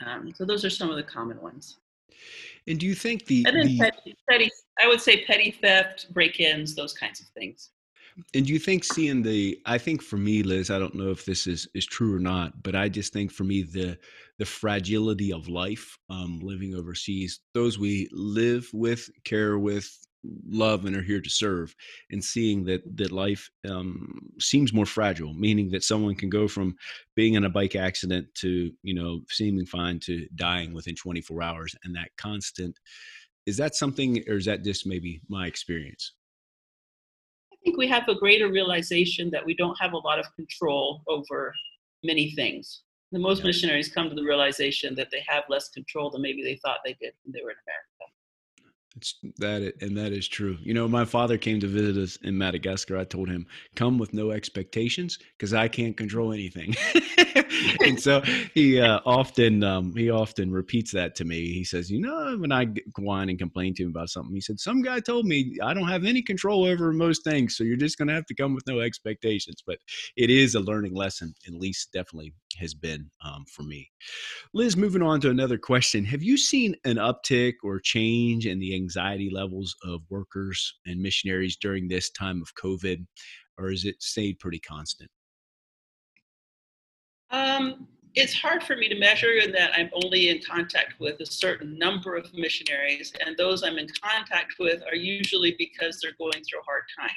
Um, 0.04 0.32
so 0.34 0.44
those 0.44 0.64
are 0.64 0.70
some 0.70 0.90
of 0.90 0.96
the 0.96 1.02
common 1.02 1.40
ones. 1.40 1.78
And 2.66 2.78
do 2.78 2.86
you 2.86 2.94
think 2.94 3.26
the, 3.26 3.44
and 3.46 3.56
then 3.56 3.66
the 3.66 3.78
petty, 3.78 4.16
petty, 4.28 4.50
I 4.80 4.88
would 4.88 5.00
say 5.00 5.24
petty 5.24 5.50
theft, 5.50 6.12
break-ins, 6.12 6.74
those 6.74 6.94
kinds 6.94 7.20
of 7.20 7.26
things. 7.28 7.70
And 8.34 8.46
do 8.46 8.52
you 8.52 8.58
think 8.58 8.84
seeing 8.84 9.22
the 9.22 9.60
I 9.66 9.76
think 9.76 10.00
for 10.00 10.16
me, 10.16 10.42
Liz, 10.42 10.70
I 10.70 10.78
don't 10.78 10.94
know 10.94 11.10
if 11.10 11.24
this 11.24 11.46
is 11.46 11.68
is 11.74 11.84
true 11.84 12.14
or 12.14 12.20
not, 12.20 12.62
but 12.62 12.76
I 12.76 12.88
just 12.88 13.12
think 13.12 13.32
for 13.32 13.44
me 13.44 13.62
the 13.62 13.98
the 14.38 14.44
fragility 14.44 15.32
of 15.32 15.48
life, 15.48 15.96
um, 16.10 16.40
living 16.42 16.74
overseas, 16.74 17.40
those 17.52 17.78
we 17.78 18.08
live 18.12 18.68
with, 18.72 19.08
care 19.24 19.58
with, 19.58 19.90
love 20.48 20.86
and 20.86 20.96
are 20.96 21.02
here 21.02 21.20
to 21.20 21.28
serve 21.28 21.76
and 22.10 22.24
seeing 22.24 22.64
that 22.64 22.80
that 22.96 23.12
life 23.12 23.50
um, 23.68 24.18
seems 24.40 24.72
more 24.72 24.86
fragile 24.86 25.34
meaning 25.34 25.68
that 25.68 25.84
someone 25.84 26.14
can 26.14 26.30
go 26.30 26.48
from 26.48 26.74
being 27.14 27.34
in 27.34 27.44
a 27.44 27.50
bike 27.50 27.76
accident 27.76 28.26
to 28.34 28.72
you 28.82 28.94
know 28.94 29.20
seeming 29.28 29.66
fine 29.66 30.00
to 30.00 30.26
dying 30.34 30.72
within 30.72 30.94
24 30.94 31.42
hours 31.42 31.76
and 31.84 31.94
that 31.94 32.08
constant 32.16 32.74
is 33.46 33.56
that 33.58 33.74
something 33.74 34.22
or 34.28 34.36
is 34.36 34.46
that 34.46 34.64
just 34.64 34.86
maybe 34.86 35.20
my 35.28 35.46
experience? 35.46 36.12
I 37.52 37.56
think 37.62 37.76
we 37.76 37.88
have 37.88 38.08
a 38.08 38.14
greater 38.14 38.50
realization 38.50 39.30
that 39.32 39.44
we 39.44 39.54
don't 39.54 39.76
have 39.80 39.92
a 39.92 39.98
lot 39.98 40.18
of 40.18 40.26
control 40.34 41.02
over 41.08 41.54
many 42.02 42.32
things 42.32 42.82
the 43.14 43.20
most 43.20 43.40
yeah. 43.40 43.46
missionaries 43.46 43.88
come 43.88 44.08
to 44.08 44.14
the 44.14 44.24
realization 44.24 44.94
that 44.94 45.10
they 45.10 45.22
have 45.26 45.44
less 45.48 45.68
control 45.68 46.10
than 46.10 46.22
maybe 46.22 46.42
they 46.42 46.56
thought 46.56 46.78
they 46.84 46.96
did 47.00 47.12
when 47.24 47.32
they 47.32 47.42
were 47.42 47.50
in 47.50 47.56
america 47.66 48.12
it's 48.96 49.16
that, 49.38 49.72
and 49.80 49.96
that 49.96 50.12
is 50.12 50.28
true. 50.28 50.56
You 50.62 50.72
know, 50.72 50.86
my 50.86 51.04
father 51.04 51.36
came 51.36 51.58
to 51.60 51.66
visit 51.66 51.96
us 52.00 52.16
in 52.22 52.38
Madagascar. 52.38 52.96
I 52.96 53.04
told 53.04 53.28
him, 53.28 53.46
"Come 53.74 53.98
with 53.98 54.14
no 54.14 54.30
expectations, 54.30 55.18
because 55.36 55.52
I 55.52 55.66
can't 55.66 55.96
control 55.96 56.32
anything." 56.32 56.74
and 57.80 58.00
so 58.00 58.20
he 58.54 58.80
uh, 58.80 59.00
often 59.04 59.64
um, 59.64 59.94
he 59.96 60.10
often 60.10 60.52
repeats 60.52 60.92
that 60.92 61.16
to 61.16 61.24
me. 61.24 61.52
He 61.52 61.64
says, 61.64 61.90
"You 61.90 62.00
know, 62.00 62.36
when 62.38 62.52
I 62.52 62.68
whine 62.96 63.30
and 63.30 63.38
complain 63.38 63.74
to 63.74 63.82
him 63.82 63.90
about 63.90 64.10
something, 64.10 64.34
he 64.34 64.40
said, 64.40 64.60
some 64.60 64.80
guy 64.80 65.00
told 65.00 65.26
me 65.26 65.56
I 65.62 65.74
don't 65.74 65.88
have 65.88 66.04
any 66.04 66.22
control 66.22 66.64
over 66.64 66.92
most 66.92 67.24
things, 67.24 67.56
so 67.56 67.64
you're 67.64 67.76
just 67.76 67.98
going 67.98 68.08
to 68.08 68.14
have 68.14 68.26
to 68.26 68.34
come 68.34 68.54
with 68.54 68.66
no 68.68 68.78
expectations." 68.78 69.62
But 69.66 69.78
it 70.16 70.30
is 70.30 70.54
a 70.54 70.60
learning 70.60 70.94
lesson, 70.94 71.34
at 71.48 71.54
least 71.54 71.92
definitely 71.92 72.32
has 72.58 72.74
been 72.74 73.10
um, 73.24 73.44
for 73.48 73.62
me. 73.62 73.90
Liz, 74.52 74.76
moving 74.76 75.02
on 75.02 75.20
to 75.20 75.30
another 75.30 75.58
question. 75.58 76.04
Have 76.04 76.22
you 76.22 76.36
seen 76.36 76.74
an 76.84 76.96
uptick 76.96 77.54
or 77.62 77.80
change 77.80 78.46
in 78.46 78.58
the 78.58 78.74
anxiety 78.74 79.30
levels 79.30 79.74
of 79.84 80.02
workers 80.10 80.74
and 80.86 81.00
missionaries 81.00 81.56
during 81.56 81.88
this 81.88 82.10
time 82.10 82.40
of 82.40 82.54
COVID, 82.62 83.04
or 83.58 83.70
has 83.70 83.84
it 83.84 84.02
stayed 84.02 84.38
pretty 84.38 84.60
constant? 84.60 85.10
Um, 87.30 87.88
it's 88.14 88.32
hard 88.32 88.62
for 88.62 88.76
me 88.76 88.88
to 88.88 88.98
measure 88.98 89.32
in 89.32 89.50
that 89.52 89.72
I'm 89.76 89.90
only 89.92 90.28
in 90.28 90.40
contact 90.40 91.00
with 91.00 91.20
a 91.20 91.26
certain 91.26 91.76
number 91.78 92.16
of 92.16 92.32
missionaries, 92.34 93.12
and 93.24 93.36
those 93.36 93.64
I'm 93.64 93.76
in 93.78 93.88
contact 94.00 94.54
with 94.58 94.82
are 94.90 94.96
usually 94.96 95.56
because 95.58 96.00
they're 96.00 96.12
going 96.18 96.44
through 96.44 96.60
a 96.60 96.64
hard 96.64 96.84
time. 96.98 97.10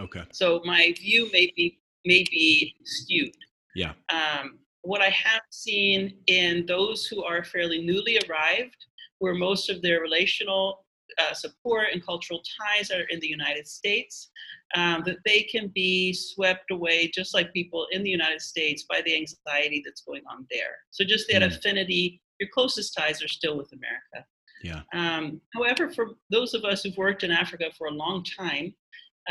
Okay. 0.00 0.24
So 0.32 0.62
my 0.64 0.94
view 0.98 1.28
may 1.32 1.52
be 1.54 1.78
may 2.06 2.24
be 2.30 2.74
skewed. 2.84 3.36
Yeah. 3.74 3.92
Um, 4.10 4.58
what 4.82 5.00
I 5.00 5.10
have 5.10 5.42
seen 5.50 6.16
in 6.26 6.64
those 6.66 7.06
who 7.06 7.22
are 7.24 7.44
fairly 7.44 7.82
newly 7.82 8.18
arrived, 8.28 8.76
where 9.18 9.34
most 9.34 9.68
of 9.68 9.82
their 9.82 10.00
relational 10.00 10.84
uh, 11.18 11.34
support 11.34 11.88
and 11.92 12.04
cultural 12.04 12.42
ties 12.60 12.90
are 12.90 13.04
in 13.10 13.20
the 13.20 13.26
United 13.26 13.66
States, 13.66 14.30
um, 14.76 15.02
that 15.04 15.18
they 15.24 15.42
can 15.42 15.68
be 15.74 16.12
swept 16.12 16.70
away, 16.70 17.10
just 17.12 17.34
like 17.34 17.52
people 17.52 17.86
in 17.90 18.02
the 18.02 18.10
United 18.10 18.40
States, 18.40 18.84
by 18.88 19.02
the 19.04 19.14
anxiety 19.14 19.82
that's 19.84 20.02
going 20.02 20.22
on 20.30 20.46
there. 20.50 20.76
So 20.90 21.04
just 21.04 21.28
that 21.30 21.42
mm. 21.42 21.54
affinity, 21.54 22.20
your 22.38 22.48
closest 22.54 22.94
ties 22.96 23.22
are 23.22 23.28
still 23.28 23.58
with 23.58 23.70
America. 23.72 24.26
Yeah. 24.62 24.82
Um, 24.94 25.40
however, 25.54 25.90
for 25.90 26.10
those 26.30 26.54
of 26.54 26.64
us 26.64 26.82
who've 26.82 26.96
worked 26.96 27.24
in 27.24 27.30
Africa 27.30 27.66
for 27.76 27.88
a 27.88 27.92
long 27.92 28.24
time, 28.24 28.74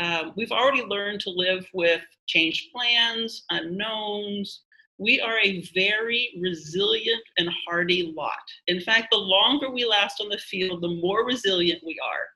um, 0.00 0.32
we've 0.36 0.52
already 0.52 0.82
learned 0.82 1.20
to 1.20 1.30
live 1.30 1.66
with 1.72 2.02
changed 2.26 2.68
plans, 2.72 3.44
unknowns, 3.50 4.62
we 5.00 5.18
are 5.18 5.38
a 5.42 5.62
very 5.74 6.38
resilient 6.42 7.22
and 7.38 7.48
hardy 7.66 8.12
lot. 8.14 8.34
In 8.66 8.82
fact, 8.82 9.08
the 9.10 9.16
longer 9.16 9.70
we 9.70 9.86
last 9.86 10.20
on 10.20 10.28
the 10.28 10.36
field, 10.36 10.82
the 10.82 11.00
more 11.00 11.24
resilient 11.24 11.82
we 11.84 11.98
are. 12.04 12.26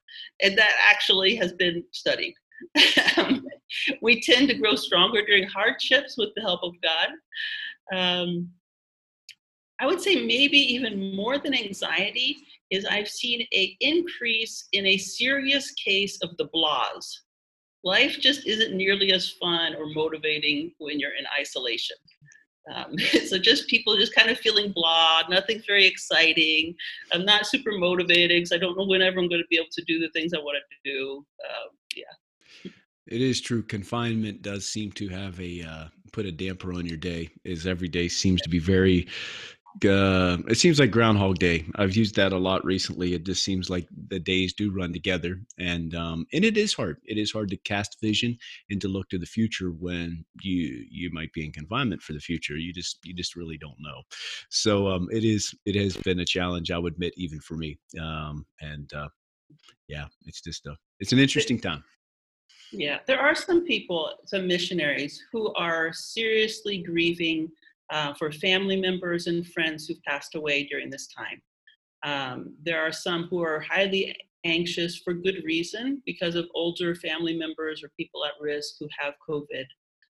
And 0.41 0.57
that 0.57 0.73
actually 0.83 1.35
has 1.35 1.53
been 1.53 1.83
studied. 1.91 2.33
we 4.01 4.19
tend 4.19 4.49
to 4.49 4.57
grow 4.57 4.75
stronger 4.75 5.23
during 5.23 5.47
hardships 5.47 6.17
with 6.17 6.29
the 6.35 6.41
help 6.41 6.61
of 6.63 6.73
God. 6.81 7.09
Um, 7.95 8.49
I 9.79 9.85
would 9.85 10.01
say 10.01 10.25
maybe 10.25 10.57
even 10.57 11.15
more 11.15 11.37
than 11.37 11.53
anxiety 11.53 12.37
is 12.71 12.85
I've 12.85 13.09
seen 13.09 13.45
a 13.53 13.77
increase 13.79 14.67
in 14.71 14.87
a 14.87 14.97
serious 14.97 15.71
case 15.73 16.17
of 16.23 16.35
the 16.37 16.47
blahs. 16.47 17.05
Life 17.83 18.17
just 18.19 18.47
isn't 18.47 18.75
nearly 18.75 19.11
as 19.11 19.35
fun 19.39 19.75
or 19.75 19.85
motivating 19.93 20.71
when 20.79 20.99
you're 20.99 21.15
in 21.15 21.25
isolation. 21.39 21.97
Um, 22.73 22.97
so 23.27 23.37
just 23.37 23.67
people 23.67 23.95
just 23.97 24.15
kind 24.15 24.29
of 24.29 24.37
feeling 24.37 24.71
blah, 24.71 25.23
nothing's 25.29 25.65
very 25.65 25.85
exciting. 25.85 26.75
I'm 27.11 27.25
not 27.25 27.45
super 27.45 27.71
motivated 27.73 28.37
because 28.37 28.51
I 28.51 28.57
don't 28.57 28.77
know 28.77 28.85
whenever 28.85 29.19
I'm 29.19 29.29
going 29.29 29.41
to 29.41 29.47
be 29.49 29.57
able 29.57 29.67
to 29.71 29.83
do 29.83 29.99
the 29.99 30.09
things 30.09 30.33
I 30.33 30.39
want 30.39 30.57
to 30.57 30.91
do. 30.91 31.25
Um, 31.43 31.69
yeah. 31.95 32.71
It 33.07 33.21
is 33.21 33.39
true. 33.39 33.61
Confinement 33.61 34.41
does 34.41 34.67
seem 34.67 34.91
to 34.93 35.07
have 35.09 35.39
a 35.39 35.61
uh, 35.61 35.85
put 36.11 36.25
a 36.25 36.31
damper 36.31 36.73
on 36.73 36.85
your 36.85 36.97
day. 36.97 37.29
Is 37.43 37.67
every 37.67 37.87
day 37.87 38.07
seems 38.07 38.41
to 38.41 38.49
be 38.49 38.57
very 38.57 39.07
uh, 39.83 40.37
it 40.47 40.57
seems 40.57 40.79
like 40.79 40.91
Groundhog 40.91 41.39
Day. 41.39 41.65
I've 41.75 41.95
used 41.95 42.15
that 42.15 42.31
a 42.31 42.37
lot 42.37 42.63
recently. 42.63 43.13
It 43.13 43.25
just 43.25 43.43
seems 43.43 43.69
like 43.69 43.87
the 44.07 44.19
days 44.19 44.53
do 44.53 44.71
run 44.71 44.93
together, 44.93 45.41
and 45.59 45.93
um, 45.95 46.25
and 46.31 46.45
it 46.45 46.55
is 46.55 46.73
hard. 46.73 46.97
It 47.03 47.17
is 47.17 47.31
hard 47.31 47.49
to 47.49 47.57
cast 47.57 47.97
vision 48.01 48.37
and 48.69 48.79
to 48.81 48.87
look 48.87 49.09
to 49.09 49.17
the 49.17 49.25
future 49.25 49.69
when 49.69 50.23
you 50.41 50.85
you 50.89 51.09
might 51.11 51.33
be 51.33 51.45
in 51.45 51.51
confinement 51.51 52.01
for 52.01 52.13
the 52.13 52.19
future. 52.19 52.55
You 52.55 52.71
just 52.71 52.99
you 53.03 53.13
just 53.13 53.35
really 53.35 53.57
don't 53.57 53.79
know. 53.79 54.01
So 54.49 54.87
um, 54.87 55.09
it 55.11 55.25
is 55.25 55.53
it 55.65 55.75
has 55.75 55.97
been 55.97 56.19
a 56.19 56.25
challenge. 56.25 56.71
I 56.71 56.77
would 56.77 56.93
admit, 56.93 57.13
even 57.17 57.39
for 57.39 57.55
me. 57.55 57.77
Um, 57.99 58.45
and 58.61 58.91
uh, 58.93 59.09
yeah, 59.87 60.05
it's 60.25 60.41
just 60.41 60.65
a 60.67 60.75
it's 60.99 61.11
an 61.11 61.19
interesting 61.19 61.59
time. 61.59 61.83
Yeah, 62.71 62.99
there 63.07 63.19
are 63.19 63.35
some 63.35 63.65
people, 63.65 64.11
some 64.25 64.47
missionaries 64.47 65.21
who 65.31 65.53
are 65.53 65.93
seriously 65.93 66.79
grieving 66.79 67.49
uh, 67.91 68.13
for 68.15 68.31
family 68.31 68.79
members 68.79 69.27
and 69.27 69.45
friends 69.47 69.85
who've 69.87 70.01
passed 70.03 70.35
away 70.35 70.65
during 70.65 70.89
this 70.89 71.07
time. 71.07 71.41
Um, 72.03 72.55
there 72.63 72.81
are 72.81 72.91
some 72.91 73.23
who 73.29 73.41
are 73.43 73.59
highly 73.59 74.15
anxious 74.43 74.97
for 74.97 75.13
good 75.13 75.41
reason 75.43 76.01
because 76.05 76.35
of 76.35 76.45
older 76.53 76.93
family 76.95 77.35
members 77.35 77.83
or 77.83 77.89
people 77.97 78.25
at 78.25 78.33
risk 78.39 78.75
who 78.79 78.87
have 78.99 79.13
COVID. 79.27 79.65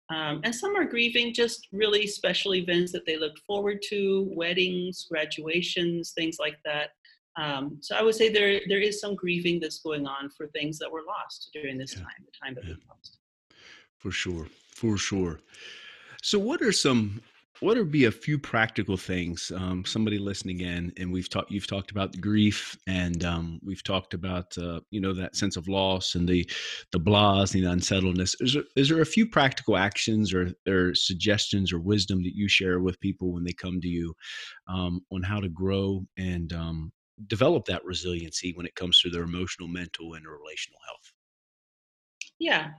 Um, 0.08 0.40
and 0.44 0.54
some 0.54 0.76
are 0.76 0.84
grieving 0.84 1.34
just 1.34 1.66
really 1.72 2.06
special 2.06 2.54
events 2.54 2.92
that 2.92 3.06
they 3.06 3.16
look 3.16 3.36
forward 3.46 3.82
to, 3.88 4.28
weddings, 4.32 5.06
graduations, 5.10 6.12
things 6.12 6.38
like 6.38 6.58
that. 6.64 6.90
Um, 7.36 7.78
so 7.82 7.96
I 7.96 8.02
would 8.02 8.14
say 8.14 8.28
there 8.30 8.60
there 8.68 8.80
is 8.80 9.00
some 9.00 9.14
grieving 9.14 9.60
that's 9.60 9.80
going 9.80 10.06
on 10.06 10.30
for 10.30 10.46
things 10.48 10.78
that 10.78 10.90
were 10.90 11.02
lost 11.06 11.50
during 11.52 11.76
this 11.76 11.92
Yeah. 11.94 12.02
time, 12.02 12.24
the 12.24 12.32
time 12.42 12.54
that 12.54 12.64
Yeah. 12.64 12.74
we 12.74 12.82
lost. 12.88 13.18
For 13.98 14.10
sure. 14.10 14.46
For 14.70 14.96
sure. 14.96 15.40
So 16.22 16.38
what 16.38 16.62
are 16.62 16.72
some 16.72 17.22
what 17.60 17.76
would 17.76 17.90
be 17.90 18.04
a 18.04 18.10
few 18.10 18.38
practical 18.38 18.96
things 18.96 19.50
um, 19.56 19.84
somebody 19.84 20.18
listening 20.18 20.60
in 20.60 20.92
and 20.98 21.12
we've 21.12 21.28
talked 21.28 21.50
you've 21.50 21.66
talked 21.66 21.90
about 21.90 22.18
grief 22.20 22.76
and 22.86 23.24
um, 23.24 23.58
we've 23.64 23.82
talked 23.82 24.14
about 24.14 24.56
uh, 24.58 24.80
you 24.90 25.00
know 25.00 25.12
that 25.12 25.36
sense 25.36 25.56
of 25.56 25.68
loss 25.68 26.14
and 26.14 26.28
the 26.28 26.48
the 26.92 27.00
blahs 27.00 27.54
and 27.54 27.64
the 27.64 27.70
unsettledness 27.70 28.36
is 28.40 28.54
there, 28.54 28.62
is 28.76 28.88
there 28.88 29.00
a 29.00 29.06
few 29.06 29.26
practical 29.26 29.76
actions 29.76 30.34
or, 30.34 30.52
or 30.68 30.94
suggestions 30.94 31.72
or 31.72 31.78
wisdom 31.78 32.22
that 32.22 32.34
you 32.34 32.48
share 32.48 32.80
with 32.80 33.00
people 33.00 33.32
when 33.32 33.44
they 33.44 33.52
come 33.52 33.80
to 33.80 33.88
you 33.88 34.14
um, 34.68 35.00
on 35.12 35.22
how 35.22 35.40
to 35.40 35.48
grow 35.48 36.04
and 36.18 36.52
um, 36.52 36.92
develop 37.26 37.64
that 37.64 37.84
resiliency 37.84 38.52
when 38.56 38.66
it 38.66 38.74
comes 38.74 39.00
to 39.00 39.10
their 39.10 39.22
emotional 39.22 39.68
mental 39.68 40.14
and 40.14 40.26
relational 40.26 40.78
health 40.86 41.12
Yeah. 42.38 42.70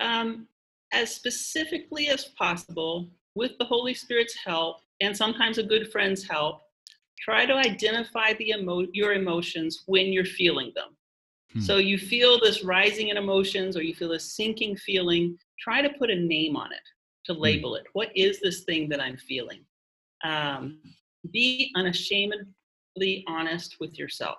Um, 0.00 0.48
as 0.92 1.14
specifically 1.14 2.08
as 2.08 2.26
possible, 2.38 3.10
with 3.36 3.52
the 3.58 3.64
Holy 3.64 3.94
Spirit's 3.94 4.34
help, 4.34 4.78
and 5.00 5.16
sometimes 5.16 5.58
a 5.58 5.62
good 5.62 5.92
friend's 5.92 6.28
help, 6.28 6.62
try 7.20 7.46
to 7.46 7.54
identify 7.54 8.32
the 8.34 8.50
emo- 8.50 8.88
your 8.92 9.12
emotions 9.12 9.84
when 9.86 10.06
you're 10.12 10.24
feeling 10.24 10.72
them. 10.74 10.96
Hmm. 11.52 11.60
So 11.60 11.76
you 11.76 11.98
feel 11.98 12.40
this 12.40 12.64
rising 12.64 13.08
in 13.08 13.16
emotions 13.16 13.76
or 13.76 13.82
you 13.82 13.94
feel 13.94 14.08
this 14.08 14.34
sinking 14.34 14.76
feeling, 14.76 15.38
try 15.60 15.82
to 15.82 15.90
put 15.90 16.10
a 16.10 16.16
name 16.16 16.56
on 16.56 16.72
it, 16.72 16.80
to 17.26 17.32
label 17.32 17.76
it. 17.76 17.84
What 17.92 18.08
is 18.16 18.40
this 18.40 18.64
thing 18.64 18.88
that 18.88 19.00
I'm 19.00 19.16
feeling? 19.16 19.60
Um, 20.24 20.80
be 21.32 21.70
unashamedly 21.76 23.24
honest 23.28 23.76
with 23.78 23.98
yourself. 23.98 24.38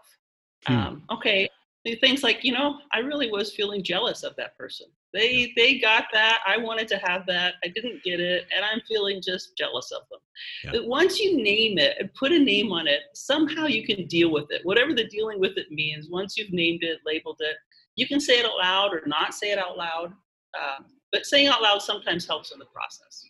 Hmm. 0.66 0.74
Um, 0.74 1.04
okay, 1.12 1.48
things 1.96 2.24
like 2.24 2.44
you 2.44 2.52
know 2.52 2.80
i 2.92 3.00
really 3.00 3.32
was 3.32 3.54
feeling 3.54 3.84
jealous 3.84 4.24
of 4.24 4.36
that 4.36 4.58
person 4.58 4.88
they 5.14 5.54
they 5.56 5.80
got 5.80 6.06
that. 6.14 6.40
I 6.46 6.58
wanted 6.58 6.88
to 6.90 6.98
have 6.98 7.26
that. 7.28 7.56
I 7.64 7.70
didn't 7.70 8.04
get 8.04 8.20
it 8.20 8.46
and 8.56 8.66
i'm 8.66 8.82
feeling 8.88 9.22
just 9.22 9.58
jealous 9.58 9.92
of 9.92 10.02
them. 10.10 10.20
Yeah. 10.64 10.72
but 10.74 10.88
once 10.88 11.20
you 11.20 11.42
name 11.42 11.78
it 11.78 11.96
and 12.00 12.14
put 12.14 12.32
a 12.32 12.40
name 12.40 12.72
on 12.72 12.88
it 12.88 13.02
somehow 13.14 13.66
you 13.66 13.86
can 13.86 14.06
deal 14.08 14.32
with 14.32 14.52
it. 14.52 14.62
Whatever 14.64 14.94
the 14.94 15.06
dealing 15.06 15.40
with 15.40 15.58
it 15.58 15.72
means 15.72 16.10
once 16.10 16.38
you've 16.38 16.54
named 16.54 16.84
it 16.84 17.00
labeled 17.06 17.38
it 17.40 17.58
you 17.96 18.08
can 18.08 18.20
say 18.20 18.40
it 18.40 18.46
out 18.46 18.58
loud 18.58 18.94
or 18.94 19.02
not 19.06 19.34
say 19.34 19.52
it 19.52 19.58
out 19.58 19.78
loud 19.78 20.14
uh, 20.60 20.84
but 21.12 21.26
saying 21.26 21.48
out 21.48 21.62
loud 21.62 21.82
sometimes 21.82 22.26
helps 22.26 22.52
in 22.52 22.60
the 22.60 22.66
process. 22.66 23.24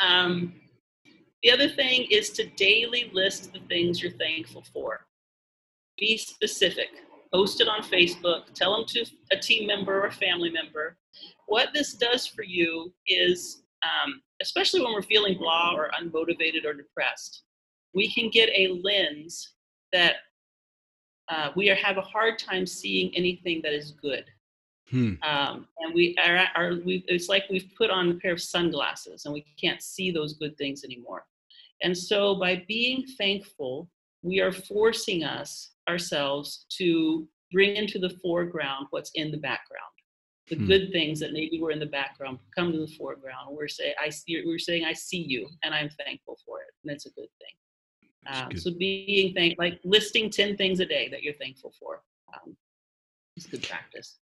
Um, 0.00 0.54
the 1.42 1.50
other 1.50 1.68
thing 1.68 2.06
is 2.10 2.30
to 2.30 2.46
daily 2.50 3.10
list 3.12 3.52
the 3.52 3.60
things 3.68 4.02
you're 4.02 4.12
thankful 4.12 4.64
for. 4.72 5.06
Be 5.98 6.16
specific. 6.16 6.88
Post 7.32 7.60
it 7.60 7.68
on 7.68 7.82
Facebook. 7.82 8.52
Tell 8.54 8.76
them 8.76 8.86
to 8.88 9.04
a 9.32 9.36
team 9.36 9.66
member 9.66 10.00
or 10.00 10.06
a 10.06 10.12
family 10.12 10.50
member. 10.50 10.96
What 11.46 11.68
this 11.74 11.94
does 11.94 12.26
for 12.26 12.42
you 12.42 12.92
is, 13.06 13.62
um, 13.82 14.20
especially 14.42 14.82
when 14.82 14.92
we're 14.92 15.02
feeling 15.02 15.38
blah 15.38 15.74
or 15.74 15.90
unmotivated 16.00 16.64
or 16.64 16.74
depressed, 16.74 17.42
we 17.94 18.12
can 18.12 18.30
get 18.30 18.48
a 18.50 18.80
lens 18.82 19.54
that 19.92 20.16
uh, 21.28 21.50
we 21.54 21.70
are, 21.70 21.76
have 21.76 21.96
a 21.96 22.02
hard 22.02 22.38
time 22.38 22.66
seeing 22.66 23.14
anything 23.16 23.60
that 23.62 23.72
is 23.72 23.92
good. 23.92 24.24
Hmm. 24.90 25.14
Um, 25.22 25.68
and 25.78 25.94
we 25.94 26.16
are, 26.24 26.46
are 26.56 26.74
we, 26.84 27.04
it's 27.06 27.28
like 27.28 27.44
we've 27.48 27.70
put 27.78 27.90
on 27.90 28.10
a 28.10 28.14
pair 28.14 28.32
of 28.32 28.42
sunglasses 28.42 29.24
and 29.24 29.32
we 29.32 29.44
can't 29.60 29.80
see 29.80 30.10
those 30.10 30.34
good 30.34 30.58
things 30.58 30.82
anymore. 30.82 31.24
And 31.82 31.96
so 31.96 32.34
by 32.34 32.64
being 32.66 33.06
thankful, 33.16 33.88
we 34.22 34.40
are 34.40 34.52
forcing 34.52 35.22
us 35.24 35.70
ourselves 35.90 36.66
to 36.78 37.26
bring 37.52 37.76
into 37.76 37.98
the 37.98 38.10
foreground 38.22 38.86
what's 38.90 39.10
in 39.14 39.30
the 39.30 39.42
background. 39.50 39.94
The 40.48 40.56
Hmm. 40.56 40.66
good 40.66 40.92
things 40.92 41.20
that 41.20 41.32
maybe 41.32 41.60
were 41.60 41.72
in 41.76 41.78
the 41.86 41.86
background 42.00 42.38
come 42.56 42.72
to 42.72 42.78
the 42.86 42.92
foreground. 42.98 43.56
We're 43.56 43.68
saying, 43.68 43.94
I 44.04 44.08
see, 44.10 44.42
we're 44.44 44.58
saying, 44.58 44.84
I 44.84 44.94
see 44.94 45.22
you, 45.34 45.48
and 45.62 45.74
I'm 45.74 45.90
thankful 45.90 46.36
for 46.44 46.60
it, 46.60 46.72
and 46.82 46.92
it's 46.94 47.06
a 47.06 47.10
good 47.10 47.32
thing. 47.40 47.54
Um, 48.32 48.48
good. 48.50 48.62
so 48.62 48.70
being 48.86 49.32
thank, 49.34 49.58
like 49.58 49.80
listing 49.84 50.28
ten 50.30 50.56
things 50.56 50.80
a 50.80 50.86
day 50.86 51.08
that 51.12 51.22
you're 51.22 51.38
thankful 51.44 51.72
for, 51.78 52.02
um, 52.34 52.56
is 53.36 53.46
good 53.46 53.62
practice. 53.62 54.18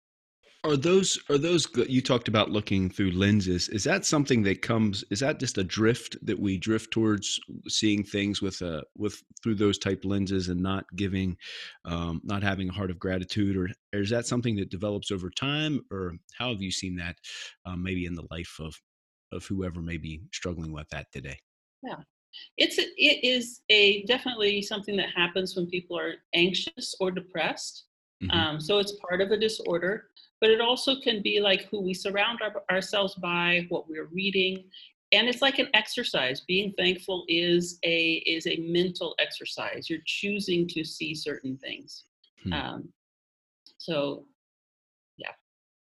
Are 0.65 0.77
those 0.77 1.19
are 1.29 1.37
those 1.37 1.65
good- 1.65 1.89
you 1.91 2.01
talked 2.01 2.29
about 2.29 2.49
looking 2.49 2.89
through 2.89 3.11
lenses? 3.11 3.67
Is 3.67 3.83
that 3.83 4.05
something 4.05 4.43
that 4.43 4.61
comes? 4.61 5.03
Is 5.09 5.19
that 5.19 5.37
just 5.37 5.57
a 5.57 5.63
drift 5.63 6.15
that 6.25 6.39
we 6.39 6.57
drift 6.57 6.91
towards 6.91 7.37
seeing 7.67 8.01
things 8.01 8.41
with 8.41 8.61
a 8.61 8.81
with 8.95 9.21
through 9.43 9.55
those 9.55 9.77
type 9.77 10.05
lenses 10.05 10.47
and 10.47 10.61
not 10.61 10.85
giving, 10.95 11.35
um, 11.83 12.21
not 12.23 12.43
having 12.43 12.69
a 12.69 12.73
heart 12.73 12.91
of 12.91 12.97
gratitude, 12.99 13.57
or, 13.57 13.67
or 13.93 13.99
is 14.01 14.09
that 14.11 14.25
something 14.25 14.55
that 14.55 14.69
develops 14.69 15.11
over 15.11 15.29
time, 15.29 15.81
or 15.91 16.13
how 16.37 16.49
have 16.53 16.61
you 16.61 16.71
seen 16.71 16.95
that 16.95 17.17
um, 17.65 17.83
maybe 17.83 18.05
in 18.05 18.13
the 18.15 18.25
life 18.31 18.55
of 18.61 18.73
of 19.33 19.45
whoever 19.45 19.81
may 19.81 19.97
be 19.97 20.21
struggling 20.31 20.71
with 20.71 20.87
that 20.91 21.11
today? 21.11 21.37
Yeah, 21.83 21.97
it's 22.57 22.79
a, 22.79 22.83
it 22.97 23.23
is 23.23 23.61
a 23.69 24.03
definitely 24.05 24.61
something 24.61 24.97
that 24.97 25.09
happens 25.15 25.55
when 25.55 25.67
people 25.67 25.99
are 25.99 26.15
anxious 26.33 26.95
or 27.01 27.11
depressed. 27.11 27.85
Mhm. 28.23 28.33
Um, 28.33 28.59
so 28.61 28.79
it's 28.79 28.93
part 29.07 29.21
of 29.21 29.31
a 29.31 29.37
disorder, 29.37 30.09
but 30.43 30.49
it 30.49 30.59
also 30.59 30.99
can 30.99 31.21
be 31.21 31.39
like 31.39 31.69
who 31.71 31.79
we 31.79 31.93
surround 31.93 32.39
our, 32.41 32.63
ourselves 32.69 33.15
by, 33.15 33.65
what 33.69 33.87
we're 33.87 34.09
reading, 34.11 34.65
and 35.13 35.29
it's 35.29 35.41
like 35.41 35.57
an 35.57 35.69
exercise. 35.73 36.41
Being 36.41 36.73
thankful 36.77 37.23
is 37.29 37.79
a 37.85 38.15
is 38.25 38.45
a 38.45 38.57
mental 38.57 39.15
exercise. 39.19 39.89
You're 39.89 40.03
choosing 40.05 40.67
to 40.67 40.83
see 40.83 41.15
certain 41.15 41.55
things. 41.59 42.03
Hmm. 42.43 42.51
Um, 42.51 42.89
so, 43.77 44.25
yeah, 45.15 45.31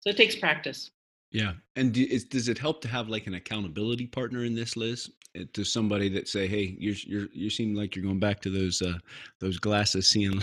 so 0.00 0.10
it 0.10 0.18
takes 0.18 0.36
practice. 0.36 0.90
Yeah, 1.30 1.54
and 1.76 1.94
do, 1.94 2.02
is, 2.02 2.24
does 2.24 2.50
it 2.50 2.58
help 2.58 2.82
to 2.82 2.88
have 2.88 3.08
like 3.08 3.26
an 3.26 3.36
accountability 3.36 4.06
partner 4.06 4.44
in 4.44 4.54
this, 4.54 4.76
Liz? 4.76 5.10
Uh, 5.34 5.44
To 5.54 5.64
somebody 5.64 6.10
that 6.10 6.28
say, 6.28 6.46
"Hey, 6.46 6.76
you're 6.78 6.96
you're 7.06 7.28
you 7.32 7.48
seem 7.48 7.74
like 7.74 7.96
you're 7.96 8.04
going 8.04 8.20
back 8.20 8.42
to 8.42 8.50
those 8.50 8.82
uh, 8.82 8.98
those 9.40 9.58
glasses, 9.58 10.10
seeing 10.10 10.42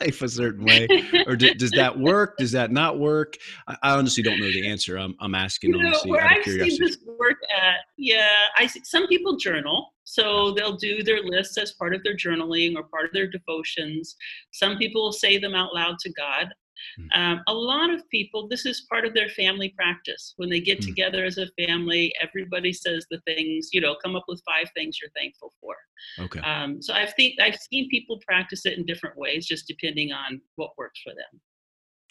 life 0.00 0.22
a 0.22 0.28
certain 0.28 0.64
way," 0.64 0.86
or 1.26 1.36
does 1.36 1.70
that 1.72 1.98
work? 1.98 2.36
Does 2.38 2.52
that 2.52 2.70
not 2.70 2.98
work? 2.98 3.36
I, 3.66 3.76
I 3.82 3.90
honestly 3.96 4.22
don't 4.22 4.40
know 4.40 4.50
the 4.50 4.68
answer. 4.68 4.96
I'm 4.96 5.14
I'm 5.20 5.34
asking 5.34 5.74
you 5.74 5.78
know, 5.78 5.88
honestly 5.88 6.10
where 6.10 6.22
out 6.22 6.38
I've 6.38 6.44
seen 6.44 6.54
curiosity. 6.54 6.84
this 6.84 6.98
work 7.18 7.36
at, 7.56 7.76
yeah, 7.96 8.28
I 8.56 8.66
see 8.66 8.80
some 8.84 9.06
people 9.06 9.36
journal, 9.36 9.94
so 10.04 10.52
they'll 10.52 10.76
do 10.76 11.02
their 11.02 11.22
lists 11.22 11.58
as 11.58 11.72
part 11.72 11.94
of 11.94 12.02
their 12.02 12.16
journaling 12.16 12.76
or 12.76 12.84
part 12.84 13.04
of 13.04 13.12
their 13.12 13.28
devotions. 13.28 14.16
Some 14.52 14.76
people 14.76 15.02
will 15.02 15.12
say 15.12 15.38
them 15.38 15.54
out 15.54 15.74
loud 15.74 15.98
to 16.00 16.12
God. 16.12 16.48
Hmm. 16.96 17.20
Um, 17.20 17.42
a 17.48 17.54
lot 17.54 17.90
of 17.90 18.08
people, 18.10 18.48
this 18.48 18.66
is 18.66 18.86
part 18.90 19.04
of 19.04 19.14
their 19.14 19.28
family 19.30 19.70
practice. 19.76 20.34
When 20.36 20.48
they 20.48 20.60
get 20.60 20.78
Hmm. 20.82 20.88
together 20.90 21.24
as 21.24 21.38
a 21.38 21.46
family, 21.58 22.12
everybody 22.20 22.72
says 22.72 23.06
the 23.10 23.20
things, 23.26 23.70
you 23.72 23.80
know, 23.80 23.96
come 24.02 24.16
up 24.16 24.24
with 24.28 24.42
five 24.44 24.68
things 24.74 24.98
you're 25.00 25.10
thankful 25.16 25.52
for. 25.60 25.76
Okay, 26.18 26.40
Um, 26.40 26.80
so 26.80 26.94
I've 26.94 27.14
think 27.14 27.38
I've 27.40 27.56
seen 27.56 27.88
people 27.90 28.18
practice 28.26 28.64
it 28.66 28.78
in 28.78 28.86
different 28.86 29.16
ways, 29.16 29.46
just 29.46 29.66
depending 29.66 30.12
on 30.12 30.40
what 30.56 30.70
works 30.78 31.00
for 31.02 31.10
them. 31.14 31.40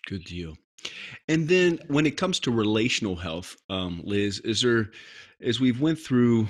good 0.05 0.23
deal. 0.23 0.58
And 1.27 1.47
then 1.47 1.79
when 1.88 2.05
it 2.05 2.17
comes 2.17 2.39
to 2.41 2.51
relational 2.51 3.15
health, 3.15 3.55
um, 3.69 4.01
Liz, 4.03 4.39
is 4.39 4.62
there 4.62 4.91
as 5.41 5.60
we've 5.60 5.82
went 5.82 5.99
through 5.99 6.47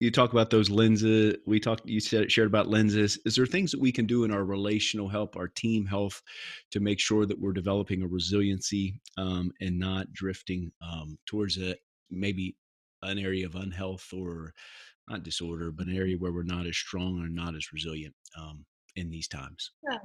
you 0.00 0.10
talk 0.10 0.32
about 0.32 0.50
those 0.50 0.70
lenses 0.70 1.36
we 1.46 1.58
talked 1.58 1.86
you 1.86 2.00
said 2.00 2.30
shared 2.30 2.46
about 2.46 2.68
lenses. 2.68 3.18
Is 3.24 3.34
there 3.34 3.46
things 3.46 3.70
that 3.72 3.80
we 3.80 3.92
can 3.92 4.06
do 4.06 4.24
in 4.24 4.30
our 4.30 4.44
relational 4.44 5.08
help 5.08 5.36
our 5.36 5.48
team 5.48 5.86
health 5.86 6.22
to 6.70 6.80
make 6.80 7.00
sure 7.00 7.26
that 7.26 7.38
we're 7.38 7.52
developing 7.52 8.02
a 8.02 8.06
resiliency 8.06 9.00
um, 9.16 9.52
and 9.60 9.78
not 9.78 10.12
drifting 10.12 10.70
um, 10.82 11.18
towards 11.26 11.58
a 11.58 11.74
maybe 12.10 12.56
an 13.02 13.18
area 13.18 13.46
of 13.46 13.54
unhealth 13.54 14.06
or 14.12 14.52
not 15.08 15.22
disorder 15.22 15.70
but 15.70 15.86
an 15.86 15.96
area 15.96 16.16
where 16.16 16.32
we're 16.32 16.42
not 16.42 16.66
as 16.66 16.76
strong 16.76 17.20
or 17.20 17.28
not 17.28 17.54
as 17.54 17.72
resilient 17.72 18.14
um, 18.38 18.64
in 18.96 19.10
these 19.10 19.28
times? 19.28 19.72
Yeah. 19.90 19.98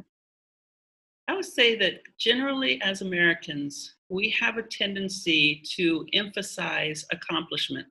I 1.29 1.35
would 1.35 1.45
say 1.45 1.77
that 1.77 2.01
generally, 2.17 2.81
as 2.81 3.01
Americans, 3.01 3.95
we 4.09 4.29
have 4.41 4.57
a 4.57 4.63
tendency 4.63 5.63
to 5.75 6.05
emphasize 6.11 7.05
accomplishment 7.13 7.87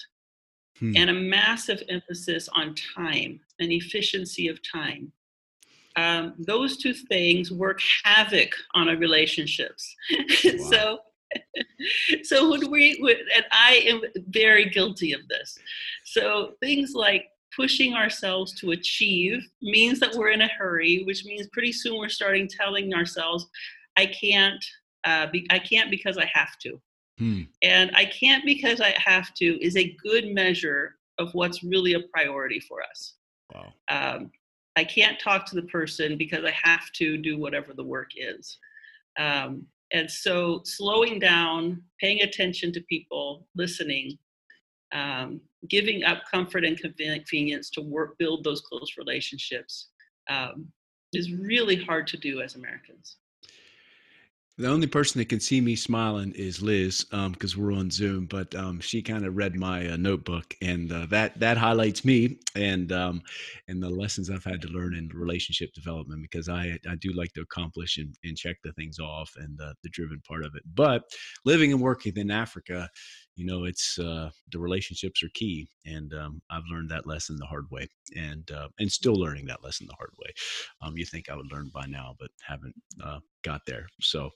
Hmm. 0.83 0.97
and 0.97 1.11
a 1.11 1.12
massive 1.12 1.81
emphasis 1.88 2.49
on 2.49 2.75
time 2.75 3.38
and 3.61 3.71
efficiency 3.71 4.49
of 4.49 4.59
time. 4.68 5.12
Um, 5.95 6.35
those 6.40 6.77
two 6.77 6.92
things 6.92 7.53
work 7.53 7.81
havoc 8.03 8.51
on 8.75 8.88
our 8.88 8.97
relationships. 8.97 9.95
so, 10.68 10.99
so 12.25 12.51
when 12.51 12.68
we, 12.68 12.97
when- 12.99 13.14
and 13.33 13.45
I 13.53 13.85
am 13.87 14.01
very 14.31 14.71
guilty 14.71 15.12
of 15.12 15.21
this. 15.29 15.57
So 16.05 16.55
things 16.59 16.95
like 16.95 17.27
pushing 17.55 17.95
ourselves 17.95 18.53
to 18.55 18.73
achieve 18.73 19.38
means 19.62 20.01
that 20.01 20.16
we're 20.16 20.31
in 20.31 20.42
a 20.42 20.49
hurry, 20.49 21.05
which 21.05 21.25
means 21.25 21.47
pretty 21.53 21.71
soon 21.71 21.97
we're 21.97 22.09
starting 22.09 22.49
telling 22.49 22.92
ourselves, 22.92 23.47
"I 23.97 24.07
can't, 24.07 24.64
uh, 25.05 25.29
be, 25.29 25.47
I 25.51 25.61
can't 25.61 25.92
because 25.92 26.18
I 26.18 26.29
have 26.35 26.59
to." 26.62 26.81
Hmm. 27.23 27.43
And 27.63 27.93
I 27.95 28.07
can't 28.07 28.45
because 28.45 28.81
I 28.81 28.97
have 28.99 29.33
to 29.35 29.65
is 29.65 29.77
a 29.77 29.97
good 30.03 30.35
measure 30.35 30.97
of 31.19 31.33
what's 31.35 31.63
really 31.63 31.93
a 31.93 32.01
priority 32.13 32.59
for 32.59 32.83
us. 32.83 33.15
wow 33.55 33.73
Um, 33.89 34.33
I 34.75 34.83
can't 34.83 35.21
talk 35.21 35.47
to 35.47 35.55
the 35.55 35.69
person 35.69 36.19
because 36.19 36.45
I 36.45 36.51
have 36.51 36.91
to 36.95 37.17
do 37.17 37.39
whatever 37.39 37.75
the 37.75 37.85
work 37.85 38.11
is. 38.17 38.59
Um, 39.19 39.67
and 39.93 40.11
so 40.11 40.63
slowing 40.65 41.21
down, 41.21 41.83
paying 42.01 42.23
attention 42.23 42.73
to 42.73 42.81
people, 42.89 43.47
listening, 43.55 44.19
um, 44.93 45.41
giving 45.69 46.03
up 46.03 46.23
comfort 46.29 46.65
and 46.65 46.77
convenience 46.77 47.71
to 47.71 47.83
work, 47.83 48.19
build 48.19 48.43
those 48.43 48.63
close 48.63 48.95
relationships 48.99 49.91
um, 50.29 50.67
is 51.13 51.33
really 51.33 51.77
hard 51.77 52.09
to 52.09 52.17
do 52.17 52.41
as 52.41 52.57
Americans. 52.57 53.19
The 54.59 54.69
only 54.69 54.87
person 54.87 55.19
that 55.19 55.31
can 55.31 55.41
see 55.41 55.62
me 55.62 55.75
smiling 55.75 56.33
is 56.33 56.61
Liz, 56.61 57.05
because 57.05 57.55
um, 57.57 57.61
we're 57.61 57.73
on 57.73 57.91
Zoom. 57.91 58.27
But 58.27 58.55
um, 58.55 58.81
she 58.81 59.01
kind 59.01 59.25
of 59.25 59.35
read 59.35 59.57
my 59.57 59.88
uh, 59.88 59.97
notebook, 59.97 60.55
and 60.61 60.93
uh, 60.93 61.07
that 61.07 61.41
that 61.41 61.57
highlights 61.57 62.05
me 62.05 62.38
and 62.55 62.93
um, 62.93 63.23
and 63.69 63.83
the 63.83 63.88
lessons 63.88 64.29
I've 64.29 64.45
had 64.45 64.61
to 64.61 64.69
learn 64.69 64.95
in 64.95 65.09
relationship 65.15 65.73
development. 65.73 66.21
Because 66.21 66.51
I 66.51 66.79
I 66.87 66.97
do 66.97 67.12
like 67.15 67.33
to 67.33 67.41
accomplish 67.41 67.97
and, 67.97 68.15
and 68.25 68.37
check 68.37 68.57
the 68.62 68.73
things 68.75 68.99
off, 68.99 69.33
and 69.37 69.59
uh, 69.59 69.73
the 69.83 69.88
driven 69.88 70.21
part 70.29 70.45
of 70.45 70.53
it. 70.55 70.62
But 70.75 71.05
living 71.47 71.73
and 71.73 71.81
working 71.81 72.12
in 72.17 72.31
Africa, 72.31 72.91
you 73.37 73.47
know, 73.47 73.64
it's 73.64 73.99
uh, 73.99 74.31
the 74.51 74.59
relationships 74.59 75.23
are 75.23 75.31
key, 75.35 75.68
and 75.87 76.12
um, 76.14 76.42
I've 76.51 76.64
learned 76.71 76.90
that 76.90 77.07
lesson 77.07 77.37
the 77.38 77.47
hard 77.47 77.66
way, 77.71 77.88
and 78.16 78.51
uh, 78.51 78.68
and 78.79 78.90
still 78.90 79.14
learning 79.14 79.47
that 79.47 79.64
lesson 79.64 79.87
the 79.87 79.97
hard 79.97 80.12
way. 80.18 80.31
Um, 80.83 80.97
you 80.97 81.05
think 81.05 81.31
I 81.31 81.37
would 81.37 81.51
learn 81.51 81.71
by 81.73 81.87
now, 81.87 82.14
but 82.18 82.31
haven't 82.47 82.75
uh, 83.03 83.21
got 83.42 83.62
there. 83.66 83.87
So, 84.01 84.31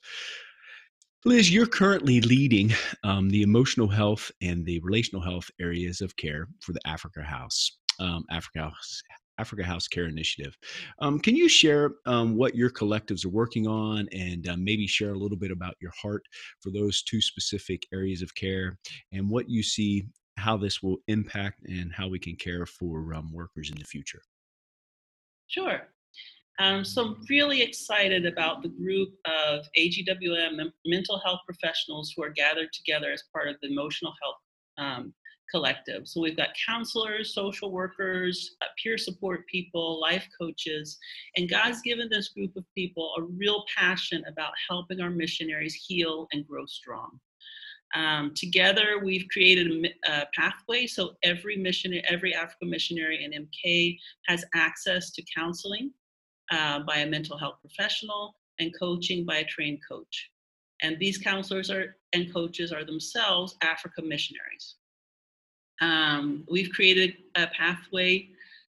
Liz, 1.25 1.53
you're 1.53 1.67
currently 1.67 2.21
leading 2.21 2.73
um, 3.05 3.29
the 3.29 3.43
emotional 3.43 3.89
health 3.89 4.31
and 4.41 4.65
the 4.65 4.81
relational 4.81 5.23
health 5.23 5.51
areas 5.61 6.01
of 6.01 6.17
care 6.17 6.49
for 6.61 6.73
the 6.73 6.87
Africa 6.87 7.23
House. 7.23 7.79
Um, 7.99 8.25
Africa 8.31 8.61
House 8.61 9.03
Africa 9.39 9.65
House 9.65 9.89
Care 9.89 10.07
Initiative. 10.07 10.57
Um, 11.01 11.19
can 11.19 11.37
you 11.37 11.49
share 11.49 11.93
um, 12.07 12.37
what 12.37 12.55
your 12.55 12.71
collectives 12.71 13.25
are 13.25 13.31
working 13.31 13.67
on 13.67 14.09
and 14.13 14.49
uh, 14.49 14.57
maybe 14.59 14.87
share 14.87 15.11
a 15.11 15.19
little 15.19 15.37
bit 15.37 15.51
about 15.51 15.75
your 15.81 15.93
heart 16.01 16.23
for 16.61 16.71
those 16.71 17.03
two 17.03 17.21
specific 17.21 17.87
areas 17.93 18.23
of 18.23 18.35
care 18.35 18.79
and 19.13 19.29
what 19.29 19.49
you 19.49 19.63
see 19.63 20.07
how 20.39 20.57
this 20.57 20.83
will 20.83 20.99
impact 21.09 21.65
and 21.67 21.93
how 21.93 22.09
we 22.09 22.19
can 22.19 22.37
care 22.37 22.67
for 22.67 23.15
um, 23.15 23.33
workers 23.33 23.71
in 23.71 23.79
the 23.79 23.85
future? 23.85 24.21
Sure. 25.47 25.89
Um, 26.59 26.85
so 26.85 27.05
I'm 27.05 27.17
really 27.29 27.63
excited 27.63 28.25
about 28.25 28.63
the 28.63 28.69
group 28.69 29.11
of 29.27 29.67
AGWM 29.79 30.71
mental 30.87 31.21
health 31.25 31.41
professionals 31.47 32.15
who 32.17 32.23
are 32.23 32.31
gathered 32.31 32.73
together 32.73 33.11
as 33.13 33.25
part 33.33 33.49
of 33.49 33.57
the 33.61 33.69
emotional 33.69 34.13
health 34.23 34.37
um, 34.79 35.15
collective. 35.51 36.09
So 36.09 36.21
we've 36.21 36.37
got 36.37 36.49
counselors, 36.67 37.35
social 37.35 37.71
workers, 37.71 38.57
uh, 38.63 38.67
peer 38.83 38.99
support 38.99 39.47
people, 39.47 40.01
life 40.01 40.27
coaches, 40.39 40.99
and 41.37 41.49
God's 41.49 41.81
given 41.83 42.09
this 42.11 42.29
group 42.31 42.57
of 42.57 42.65
people 42.75 43.13
a 43.19 43.23
real 43.23 43.65
passion 43.77 44.23
about 44.29 44.53
helping 44.69 45.01
our 45.01 45.11
missionaries 45.11 45.75
heal 45.75 46.27
and 46.33 46.47
grow 46.47 46.67
strong. 46.67 47.19
Um, 47.95 48.33
together, 48.35 49.01
we've 49.03 49.27
created 49.29 49.71
a, 49.71 50.11
a, 50.11 50.27
pathway 50.35 50.87
so 50.87 51.15
every 51.23 51.57
missionary, 51.57 52.03
every 52.09 52.35
African 52.35 52.69
missionary 52.69 53.25
in 53.25 53.47
MK 53.47 53.97
has 54.27 54.45
access 54.55 55.13
to 55.13 55.23
counseling 55.35 55.93
uh, 56.51 56.81
by 56.81 56.97
a 56.99 57.07
mental 57.07 57.39
health 57.39 57.59
professional 57.61 58.35
and 58.59 58.73
coaching 58.79 59.25
by 59.25 59.37
a 59.37 59.45
trained 59.45 59.79
coach. 59.89 60.31
And 60.83 60.99
these 60.99 61.19
counselors 61.19 61.71
are 61.71 61.97
and 62.13 62.33
coaches 62.33 62.73
are 62.73 62.85
themselves 62.85 63.57
Africa 63.63 64.03
missionaries. 64.03 64.77
Um, 65.81 66.45
we've 66.51 66.71
created 66.71 67.15
a 67.35 67.47
pathway 67.49 68.31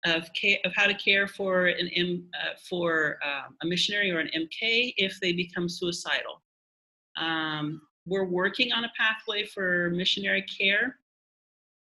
of, 0.06 0.32
care, 0.34 0.58
of 0.66 0.74
how 0.76 0.88
to 0.88 0.94
care 0.94 1.28
for 1.28 1.68
an 1.68 1.90
M, 1.90 2.26
uh, 2.34 2.56
for 2.70 3.20
uh, 3.24 3.50
a 3.62 3.66
missionary 3.66 4.12
or 4.12 4.20
an 4.20 4.30
MK 4.36 4.94
if 4.98 5.20
they 5.20 5.34
become 5.34 5.70
suicidal. 5.70 6.42
Um, 7.18 7.82
we're 8.06 8.26
working 8.26 8.72
on 8.72 8.86
a 8.86 8.92
pathway 8.98 9.46
for 9.46 9.90
missionary 9.92 10.44
care 10.44 10.98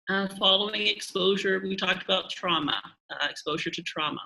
uh, 0.08 0.28
following 0.38 0.86
exposure. 0.86 1.60
We 1.60 1.76
talked 1.76 2.02
about 2.02 2.30
trauma, 2.30 2.80
uh, 3.10 3.26
exposure 3.28 3.70
to 3.70 3.82
trauma, 3.82 4.20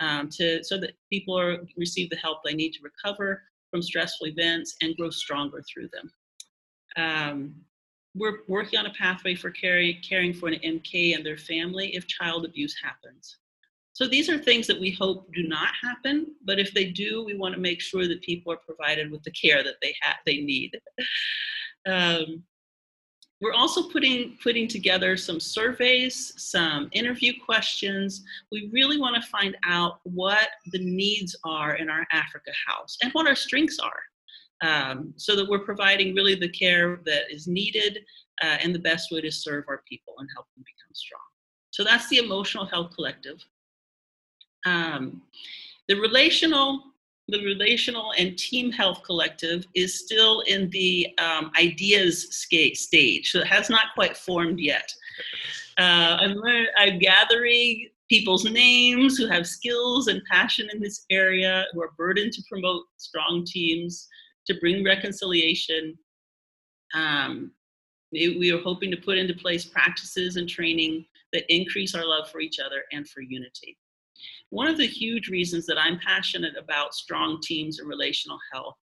um, 0.00 0.28
to 0.30 0.62
so 0.64 0.78
that 0.78 0.92
people 1.10 1.38
are 1.38 1.58
receive 1.76 2.10
the 2.10 2.16
help 2.16 2.38
they 2.44 2.54
need 2.54 2.72
to 2.72 2.80
recover 2.82 3.42
from 3.70 3.82
stressful 3.82 4.28
events 4.28 4.76
and 4.82 4.96
grow 4.96 5.10
stronger 5.10 5.62
through 5.62 5.88
them. 5.92 6.10
Um, 6.96 7.54
we're 8.16 8.38
working 8.48 8.78
on 8.78 8.86
a 8.86 8.92
pathway 8.94 9.34
for 9.34 9.50
caring, 9.50 9.98
caring 10.02 10.32
for 10.32 10.48
an 10.48 10.58
MK 10.64 11.14
and 11.14 11.24
their 11.24 11.36
family 11.36 11.94
if 11.94 12.06
child 12.06 12.44
abuse 12.44 12.74
happens. 12.82 13.36
So 13.92 14.06
these 14.06 14.28
are 14.28 14.38
things 14.38 14.66
that 14.66 14.78
we 14.78 14.90
hope 14.90 15.32
do 15.32 15.46
not 15.46 15.70
happen, 15.82 16.34
but 16.44 16.58
if 16.58 16.72
they 16.74 16.86
do, 16.86 17.24
we 17.24 17.34
want 17.34 17.54
to 17.54 17.60
make 17.60 17.80
sure 17.80 18.06
that 18.08 18.22
people 18.22 18.52
are 18.52 18.58
provided 18.58 19.10
with 19.10 19.22
the 19.22 19.30
care 19.30 19.62
that 19.62 19.76
they 19.80 19.94
have 20.02 20.16
they 20.26 20.38
need. 20.38 20.78
um, 21.86 22.42
we're 23.40 23.52
also 23.52 23.88
putting 23.90 24.36
putting 24.42 24.66
together 24.66 25.16
some 25.16 25.40
surveys, 25.40 26.32
some 26.36 26.88
interview 26.92 27.34
questions. 27.44 28.24
We 28.50 28.70
really 28.72 28.98
want 28.98 29.14
to 29.16 29.28
find 29.28 29.56
out 29.64 30.00
what 30.04 30.48
the 30.72 30.78
needs 30.78 31.36
are 31.44 31.74
in 31.76 31.90
our 31.90 32.06
Africa 32.12 32.50
house 32.66 32.96
and 33.02 33.12
what 33.12 33.26
our 33.26 33.34
strengths 33.34 33.78
are 33.78 34.00
um, 34.62 35.12
so 35.16 35.36
that 35.36 35.48
we're 35.48 35.64
providing 35.64 36.14
really 36.14 36.34
the 36.34 36.48
care 36.48 37.00
that 37.04 37.30
is 37.30 37.46
needed 37.46 38.00
uh, 38.42 38.56
and 38.62 38.74
the 38.74 38.78
best 38.78 39.10
way 39.10 39.20
to 39.20 39.30
serve 39.30 39.64
our 39.68 39.82
people 39.88 40.14
and 40.18 40.28
help 40.34 40.46
them 40.54 40.64
become 40.64 40.94
strong. 40.94 41.20
So 41.70 41.84
that's 41.84 42.08
the 42.08 42.18
Emotional 42.18 42.66
Health 42.66 42.92
Collective. 42.94 43.44
Um, 44.64 45.22
the 45.88 45.96
relational 45.96 46.82
the 47.28 47.44
relational 47.44 48.12
and 48.16 48.38
team 48.38 48.70
health 48.70 49.02
collective 49.04 49.66
is 49.74 49.98
still 49.98 50.42
in 50.42 50.70
the 50.70 51.08
um, 51.18 51.50
ideas 51.58 52.28
stage 52.30 53.30
so 53.30 53.40
it 53.40 53.46
has 53.46 53.68
not 53.68 53.86
quite 53.94 54.16
formed 54.16 54.60
yet 54.60 54.92
uh, 55.78 56.16
I'm, 56.20 56.40
I'm 56.78 56.98
gathering 56.98 57.88
people's 58.08 58.44
names 58.44 59.16
who 59.16 59.26
have 59.26 59.46
skills 59.46 60.06
and 60.06 60.22
passion 60.30 60.68
in 60.72 60.80
this 60.80 61.04
area 61.10 61.66
who 61.72 61.82
are 61.82 61.92
burdened 61.98 62.32
to 62.32 62.42
promote 62.48 62.84
strong 62.96 63.44
teams 63.44 64.08
to 64.46 64.54
bring 64.60 64.84
reconciliation. 64.84 65.96
Um, 66.94 67.52
we 68.12 68.52
are 68.52 68.62
hoping 68.62 68.90
to 68.92 68.96
put 68.96 69.18
into 69.18 69.34
place 69.34 69.64
practices 69.64 70.36
and 70.36 70.48
training 70.48 71.04
that 71.32 71.52
increase 71.52 71.94
our 71.94 72.06
love 72.06 72.30
for 72.30 72.40
each 72.40 72.58
other 72.58 72.82
and 72.92 73.08
for 73.08 73.20
unity. 73.20 73.76
One 74.50 74.68
of 74.68 74.78
the 74.78 74.86
huge 74.86 75.28
reasons 75.28 75.66
that 75.66 75.78
I'm 75.78 75.98
passionate 75.98 76.56
about 76.56 76.94
strong 76.94 77.40
teams 77.42 77.78
and 77.78 77.88
relational 77.88 78.38
health 78.52 78.76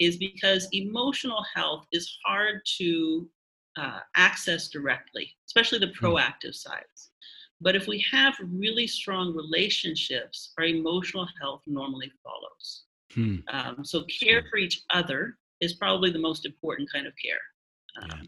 is 0.00 0.16
because 0.16 0.68
emotional 0.72 1.44
health 1.54 1.86
is 1.92 2.18
hard 2.24 2.60
to 2.78 3.28
uh, 3.76 4.00
access 4.16 4.68
directly, 4.68 5.30
especially 5.46 5.78
the 5.78 5.92
hmm. 5.98 6.06
proactive 6.06 6.54
sides. 6.54 7.10
But 7.60 7.76
if 7.76 7.86
we 7.86 8.04
have 8.10 8.34
really 8.42 8.86
strong 8.86 9.34
relationships, 9.34 10.52
our 10.58 10.64
emotional 10.64 11.26
health 11.40 11.62
normally 11.66 12.12
follows. 12.22 12.84
Hmm. 13.14 13.36
Um, 13.48 13.84
so 13.84 14.04
care 14.04 14.44
for 14.50 14.56
each 14.56 14.82
other 14.90 15.36
is 15.60 15.74
probably 15.74 16.10
the 16.10 16.18
most 16.18 16.46
important 16.46 16.90
kind 16.92 17.06
of 17.06 17.12
care. 17.22 18.02
Um, 18.02 18.10
yeah, 18.10 18.22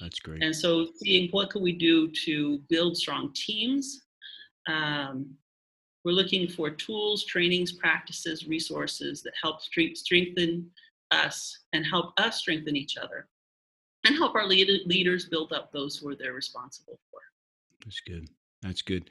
that's 0.00 0.18
great. 0.20 0.42
And 0.42 0.54
so 0.54 0.88
seeing 0.96 1.30
what 1.30 1.50
can 1.50 1.62
we 1.62 1.72
do 1.72 2.10
to 2.24 2.58
build 2.68 2.96
strong 2.96 3.32
teams. 3.34 4.02
Um, 4.68 5.34
we're 6.04 6.12
looking 6.12 6.48
for 6.48 6.70
tools, 6.70 7.24
trainings, 7.24 7.72
practices, 7.72 8.46
resources 8.48 9.22
that 9.22 9.32
help 9.40 9.60
strengthen 9.62 10.68
us 11.12 11.58
and 11.72 11.86
help 11.86 12.12
us 12.18 12.38
strengthen 12.38 12.76
each 12.76 12.96
other 12.96 13.28
and 14.04 14.16
help 14.16 14.34
our 14.34 14.46
lead- 14.46 14.86
leaders 14.86 15.26
build 15.26 15.52
up 15.52 15.72
those 15.72 15.96
who 15.96 16.08
are 16.08 16.16
they're 16.16 16.32
responsible 16.32 16.98
for. 17.10 17.20
That's 17.84 18.00
good. 18.00 18.28
That's 18.62 18.82
good. 18.82 19.10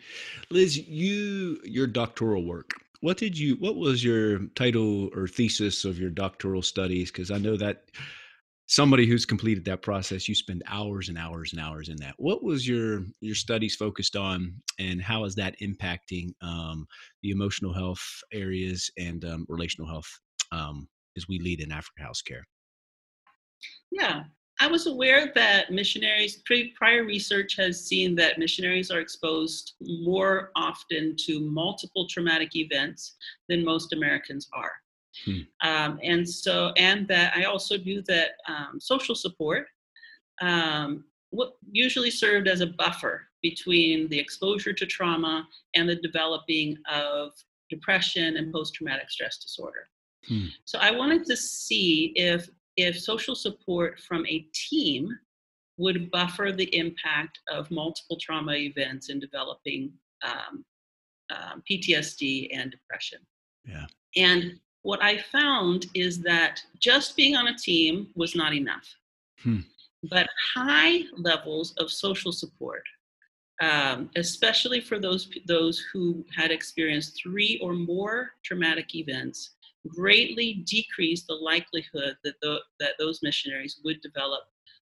Liz, 0.50 0.78
you 0.78 1.60
your 1.64 1.88
doctoral 1.88 2.44
work 2.44 2.72
what 3.02 3.18
did 3.18 3.38
you 3.38 3.56
what 3.56 3.76
was 3.76 4.04
your 4.04 4.40
title 4.56 5.10
or 5.16 5.28
thesis 5.28 5.86
of 5.86 6.00
your 6.00 6.10
doctoral 6.10 6.62
studies? 6.62 7.12
Because 7.12 7.32
i 7.32 7.38
know 7.38 7.58
that 7.58 7.86
somebody 8.68 9.06
who's 9.06 9.26
completed 9.26 9.66
that 9.66 9.82
process 9.82 10.30
you 10.30 10.36
spend 10.36 10.64
hours 10.68 11.10
and 11.10 11.18
hours 11.18 11.52
and 11.52 11.62
hours 11.62 11.90
in 11.90 11.98
that. 11.98 12.16
What 12.18 12.42
was 12.44 12.68
your 12.68 13.04
your 13.20 13.36
studies 13.36 13.76
focused 13.76 14.16
on 14.16 14.54
and 14.80 15.02
how 15.02 15.26
is 15.26 15.36
that 15.36 15.60
impacting 15.60 16.30
um, 16.42 16.88
the 17.22 17.32
emotional 17.32 17.74
health 17.74 18.06
areas 18.32 18.90
and 18.98 19.26
um, 19.26 19.46
relational 19.50 19.90
health 19.90 20.10
um, 20.52 20.88
as 21.18 21.28
we 21.28 21.40
lead 21.40 21.60
in 21.60 21.72
africa 21.72 22.04
house 22.04 22.22
care? 22.22 22.48
Yeah 23.92 24.24
I 24.62 24.68
was 24.68 24.86
aware 24.86 25.32
that 25.34 25.72
missionaries, 25.72 26.38
pre, 26.46 26.72
prior 26.78 27.04
research 27.04 27.56
has 27.58 27.84
seen 27.84 28.16
that 28.16 28.38
missionaries 28.38 28.92
are 28.92 29.00
exposed 29.00 29.74
more 29.82 30.52
often 30.56 31.16
to 31.26 31.40
multiple 31.40 32.08
traumatic 32.08 32.56
events 32.56 33.16
than 33.50 33.66
most 33.66 33.92
Americans 33.92 34.48
are. 34.54 34.74
Hmm. 35.26 35.68
Um, 35.68 36.00
and 36.04 36.30
so, 36.30 36.74
and 36.78 37.08
that 37.08 37.34
I 37.36 37.46
also 37.46 37.78
knew 37.80 38.04
that 38.08 38.34
um, 38.48 38.80
social 38.80 39.16
support 39.16 39.66
um, 40.42 41.06
what 41.32 41.54
usually 41.72 42.12
served 42.12 42.48
as 42.48 42.62
a 42.62 42.68
buffer 42.68 43.28
between 43.42 44.10
the 44.10 44.20
exposure 44.20 44.74
to 44.74 44.86
trauma 44.86 45.48
and 45.76 45.90
the 45.90 45.96
developing 45.96 46.78
of 46.92 47.32
depression, 47.72 48.38
and 48.38 48.54
post 48.54 48.76
traumatic 48.76 49.10
stress 49.10 49.38
disorder. 49.38 49.88
Hmm. 50.28 50.48
So 50.66 50.78
I 50.80 50.92
wanted 50.92 51.26
to 51.26 51.36
see 51.36 52.14
if 52.16 52.48
if 52.78 53.00
social 53.00 53.36
support 53.36 54.00
from 54.00 54.26
a 54.28 54.46
team 54.54 55.10
would 55.78 56.12
buffer 56.12 56.52
the 56.52 56.76
impact 56.76 57.40
of 57.50 57.70
multiple 57.72 58.18
trauma 58.20 58.54
events 58.54 59.10
in 59.10 59.20
developing 59.20 59.92
um, 60.24 60.64
um, 61.32 61.64
PTSD 61.70 62.50
and 62.54 62.72
depression. 62.72 63.20
Yeah. 63.66 63.86
And 64.16 64.60
what 64.84 65.02
I 65.04 65.18
found 65.18 65.88
is 65.94 66.22
that 66.22 66.62
just 66.80 67.16
being 67.16 67.36
on 67.36 67.48
a 67.48 67.58
team 67.58 68.08
was 68.16 68.36
not 68.36 68.54
enough. 68.54 68.88
Hmm. 69.40 69.60
But 70.10 70.28
high 70.56 71.04
levels 71.16 71.74
of 71.78 71.92
social 71.92 72.32
support, 72.32 72.84
um, 73.62 74.10
especially 74.16 74.82
for 74.82 74.98
those 74.98 75.30
those 75.48 75.84
who 75.94 76.26
had 76.36 76.50
experienced 76.50 77.20
three 77.22 77.60
or 77.62 77.74
more 77.74 78.32
traumatic 78.44 78.96
events, 78.96 79.52
greatly 79.88 80.64
decreased 80.66 81.28
the 81.28 81.34
likelihood 81.34 82.16
that 82.24 82.36
the, 82.42 82.60
that 82.80 82.92
those 83.00 83.22
missionaries 83.24 83.80
would 83.84 84.02
develop 84.02 84.42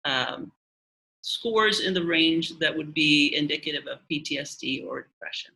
um, 0.04 0.52
scores 1.22 1.80
in 1.80 1.92
the 1.92 2.04
range 2.04 2.58
that 2.58 2.74
would 2.74 2.94
be 2.94 3.34
indicative 3.34 3.86
of 3.86 3.98
PTSD 4.10 4.86
or 4.86 5.02
depression. 5.02 5.52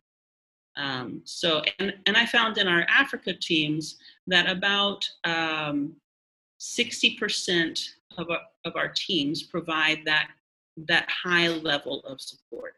Um, 0.75 1.21
so, 1.23 1.61
and, 1.79 1.93
and 2.05 2.17
I 2.17 2.25
found 2.25 2.57
in 2.57 2.67
our 2.67 2.85
Africa 2.89 3.33
teams 3.33 3.97
that 4.27 4.49
about 4.49 5.07
um, 5.23 5.95
60% 6.59 7.89
of 8.17 8.29
our, 8.29 8.39
of 8.65 8.75
our 8.75 8.91
teams 8.95 9.43
provide 9.43 9.99
that, 10.05 10.29
that 10.87 11.07
high 11.09 11.47
level 11.47 12.01
of 12.01 12.21
support, 12.21 12.75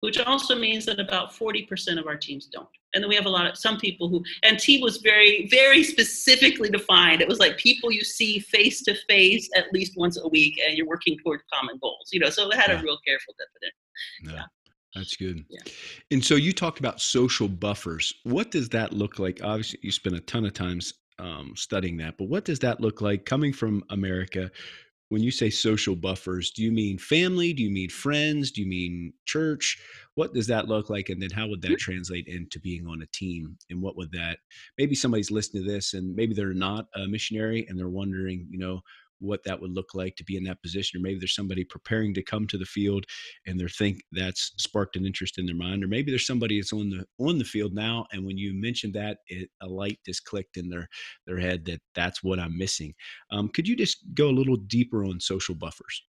which 0.00 0.18
also 0.18 0.54
means 0.54 0.84
that 0.86 1.00
about 1.00 1.32
40% 1.32 1.98
of 1.98 2.06
our 2.06 2.16
teams 2.16 2.46
don't. 2.46 2.68
And 2.94 3.02
then 3.02 3.08
we 3.08 3.14
have 3.16 3.26
a 3.26 3.30
lot 3.30 3.46
of 3.46 3.56
some 3.56 3.78
people 3.78 4.08
who, 4.08 4.22
and 4.42 4.58
T 4.58 4.82
was 4.82 4.98
very, 4.98 5.46
very 5.50 5.82
specifically 5.82 6.68
defined. 6.68 7.20
It 7.20 7.28
was 7.28 7.38
like 7.38 7.56
people 7.58 7.90
you 7.90 8.04
see 8.04 8.38
face 8.38 8.82
to 8.82 8.94
face 9.08 9.48
at 9.56 9.72
least 9.72 9.92
once 9.96 10.18
a 10.18 10.28
week 10.28 10.60
and 10.66 10.76
you're 10.76 10.86
working 10.86 11.16
toward 11.24 11.40
common 11.52 11.78
goals, 11.80 12.10
you 12.12 12.20
know, 12.20 12.30
so 12.30 12.50
it 12.50 12.54
had 12.56 12.70
Yeah. 12.70 12.80
a 12.80 12.82
real 12.82 12.98
careful 13.06 13.34
definition. 13.38 13.78
No, 14.22 14.34
Yeah. 14.34 14.46
that's 14.94 15.16
good. 15.16 15.44
Yeah. 15.48 15.60
And 16.10 16.24
so 16.24 16.34
you 16.34 16.52
talked 16.52 16.78
about 16.80 17.00
social 17.00 17.48
buffers. 17.48 18.12
What 18.24 18.50
does 18.50 18.68
that 18.70 18.92
look 18.92 19.18
like? 19.18 19.40
Obviously, 19.42 19.78
you 19.82 19.92
spend 19.92 20.16
a 20.16 20.20
ton 20.20 20.44
of 20.44 20.52
times 20.52 20.94
um, 21.18 21.52
studying 21.56 21.96
that, 21.98 22.16
but 22.18 22.24
what 22.28 22.44
does 22.44 22.58
that 22.60 22.80
look 22.80 23.00
like 23.00 23.24
coming 23.24 23.52
from 23.52 23.84
America? 23.90 24.50
When 25.12 25.22
you 25.22 25.30
say 25.30 25.50
social 25.50 25.94
buffers, 25.94 26.50
do 26.52 26.62
you 26.62 26.72
mean 26.72 26.96
family? 26.96 27.52
Do 27.52 27.62
you 27.62 27.70
mean 27.70 27.90
friends? 27.90 28.50
Do 28.50 28.62
you 28.62 28.66
mean 28.66 29.12
church? 29.26 29.78
What 30.14 30.32
does 30.32 30.46
that 30.46 30.68
look 30.68 30.88
like? 30.88 31.10
And 31.10 31.20
then 31.20 31.28
how 31.28 31.48
would 31.48 31.60
that 31.60 31.68
mm-hmm. 31.68 31.76
translate 31.76 32.28
into 32.28 32.58
being 32.58 32.86
on 32.86 33.02
a 33.02 33.06
team? 33.12 33.58
And 33.68 33.82
what 33.82 33.94
would 33.98 34.10
that, 34.12 34.38
maybe 34.78 34.94
somebody's 34.94 35.30
listening 35.30 35.66
to 35.66 35.70
this 35.70 35.92
and 35.92 36.16
maybe 36.16 36.32
they're 36.32 36.54
not 36.54 36.86
a 36.94 37.06
missionary 37.06 37.66
and 37.68 37.78
they're 37.78 37.90
wondering, 37.90 38.46
you 38.50 38.58
know, 38.58 38.80
what 39.22 39.42
that 39.44 39.60
would 39.60 39.72
look 39.72 39.94
like 39.94 40.16
to 40.16 40.24
be 40.24 40.36
in 40.36 40.44
that 40.44 40.62
position 40.62 40.98
or 40.98 41.02
maybe 41.02 41.18
there's 41.18 41.34
somebody 41.34 41.64
preparing 41.64 42.12
to 42.12 42.22
come 42.22 42.46
to 42.46 42.58
the 42.58 42.64
field 42.64 43.04
and 43.46 43.58
they're 43.58 43.68
think 43.68 44.02
that's 44.12 44.52
sparked 44.58 44.96
an 44.96 45.06
interest 45.06 45.38
in 45.38 45.46
their 45.46 45.56
mind 45.56 45.82
or 45.82 45.88
maybe 45.88 46.10
there's 46.10 46.26
somebody 46.26 46.60
that's 46.60 46.72
on 46.72 46.90
the 46.90 47.04
on 47.18 47.38
the 47.38 47.44
field 47.44 47.72
now 47.72 48.04
and 48.12 48.24
when 48.24 48.36
you 48.36 48.52
mentioned 48.54 48.94
that 48.94 49.18
it, 49.28 49.48
a 49.62 49.66
light 49.66 49.98
just 50.04 50.24
clicked 50.24 50.56
in 50.56 50.68
their 50.68 50.88
their 51.26 51.38
head 51.38 51.64
that 51.64 51.80
that's 51.94 52.22
what 52.22 52.38
i'm 52.38 52.56
missing 52.58 52.92
um, 53.30 53.48
could 53.48 53.66
you 53.66 53.76
just 53.76 53.98
go 54.14 54.28
a 54.28 54.30
little 54.30 54.56
deeper 54.56 55.04
on 55.04 55.18
social 55.20 55.54
buffers 55.54 56.02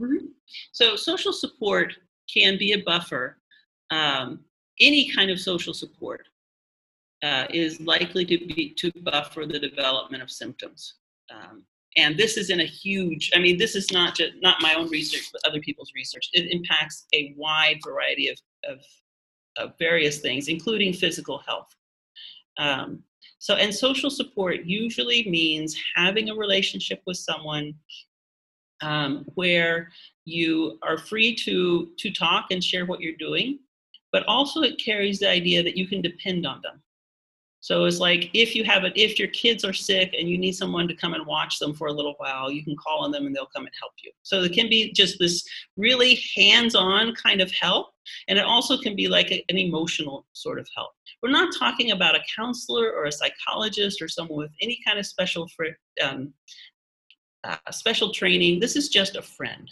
Mhm. 0.00 0.30
So, 0.72 0.96
social 0.96 1.32
support 1.32 1.94
can 2.32 2.58
be 2.58 2.72
a 2.72 2.82
buffer. 2.82 3.38
Um, 3.90 4.40
any 4.80 5.10
kind 5.10 5.30
of 5.30 5.38
social 5.38 5.74
support 5.74 6.26
uh, 7.22 7.46
is 7.50 7.80
likely 7.80 8.24
to 8.24 8.38
be 8.38 8.74
to 8.78 8.90
buffer 9.02 9.44
the 9.46 9.58
development 9.58 10.22
of 10.22 10.30
symptoms. 10.30 10.94
Um, 11.30 11.64
and 11.96 12.16
this 12.16 12.36
is 12.36 12.50
in 12.50 12.60
a 12.60 12.64
huge. 12.64 13.30
I 13.34 13.38
mean, 13.38 13.58
this 13.58 13.74
is 13.74 13.90
not 13.90 14.16
just 14.16 14.32
not 14.40 14.62
my 14.62 14.74
own 14.74 14.88
research, 14.88 15.28
but 15.32 15.42
other 15.44 15.60
people's 15.60 15.92
research. 15.94 16.28
It 16.32 16.50
impacts 16.50 17.06
a 17.14 17.34
wide 17.36 17.80
variety 17.84 18.28
of 18.28 18.38
of, 18.68 18.78
of 19.56 19.72
various 19.78 20.20
things, 20.20 20.48
including 20.48 20.92
physical 20.92 21.38
health. 21.38 21.74
Um, 22.58 23.02
so, 23.38 23.54
and 23.54 23.74
social 23.74 24.10
support 24.10 24.64
usually 24.64 25.28
means 25.28 25.76
having 25.96 26.28
a 26.28 26.34
relationship 26.34 27.02
with 27.06 27.16
someone 27.16 27.74
um, 28.82 29.24
where 29.34 29.90
you 30.24 30.78
are 30.82 30.98
free 30.98 31.34
to 31.34 31.90
to 31.98 32.10
talk 32.10 32.46
and 32.50 32.62
share 32.62 32.86
what 32.86 33.00
you're 33.00 33.16
doing 33.18 33.58
but 34.12 34.24
also 34.26 34.62
it 34.62 34.82
carries 34.82 35.18
the 35.18 35.28
idea 35.28 35.62
that 35.62 35.76
you 35.76 35.86
can 35.86 36.00
depend 36.00 36.46
on 36.46 36.60
them 36.62 36.82
so 37.60 37.84
it's 37.84 37.98
like 37.98 38.30
if 38.32 38.54
you 38.54 38.64
have 38.64 38.84
it 38.84 38.92
if 38.96 39.18
your 39.18 39.28
kids 39.28 39.64
are 39.64 39.72
sick 39.72 40.14
and 40.18 40.28
you 40.28 40.38
need 40.38 40.52
someone 40.52 40.88
to 40.88 40.94
come 40.94 41.14
and 41.14 41.26
watch 41.26 41.58
them 41.58 41.74
for 41.74 41.88
a 41.88 41.92
little 41.92 42.14
while 42.18 42.50
you 42.50 42.64
can 42.64 42.76
call 42.76 43.04
on 43.04 43.10
them 43.10 43.26
and 43.26 43.34
they'll 43.34 43.46
come 43.46 43.64
and 43.64 43.74
help 43.78 43.92
you 44.02 44.10
so 44.22 44.42
it 44.42 44.52
can 44.52 44.68
be 44.68 44.92
just 44.92 45.18
this 45.18 45.44
really 45.76 46.20
hands-on 46.36 47.14
kind 47.14 47.40
of 47.40 47.50
help 47.52 47.88
and 48.28 48.38
it 48.38 48.44
also 48.44 48.78
can 48.78 48.96
be 48.96 49.08
like 49.08 49.30
a, 49.30 49.44
an 49.48 49.58
emotional 49.58 50.26
sort 50.32 50.58
of 50.58 50.66
help 50.76 50.90
we're 51.22 51.30
not 51.30 51.54
talking 51.58 51.90
about 51.90 52.16
a 52.16 52.20
counselor 52.34 52.92
or 52.92 53.04
a 53.04 53.12
psychologist 53.12 54.00
or 54.00 54.08
someone 54.08 54.38
with 54.38 54.52
any 54.62 54.78
kind 54.86 54.98
of 54.98 55.06
special 55.06 55.48
for, 55.48 55.66
um, 56.02 56.32
uh, 57.44 57.56
special 57.70 58.12
training. 58.12 58.60
This 58.60 58.76
is 58.76 58.88
just 58.88 59.16
a 59.16 59.22
friend. 59.22 59.70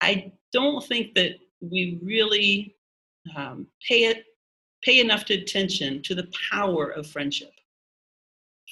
I 0.00 0.32
don't 0.52 0.84
think 0.84 1.14
that 1.14 1.32
we 1.60 1.98
really 2.02 2.76
um, 3.36 3.66
pay 3.88 4.04
it 4.04 4.24
pay 4.84 5.00
enough 5.00 5.28
attention 5.30 6.02
to 6.02 6.14
the 6.14 6.28
power 6.50 6.90
of 6.90 7.06
friendship. 7.06 7.52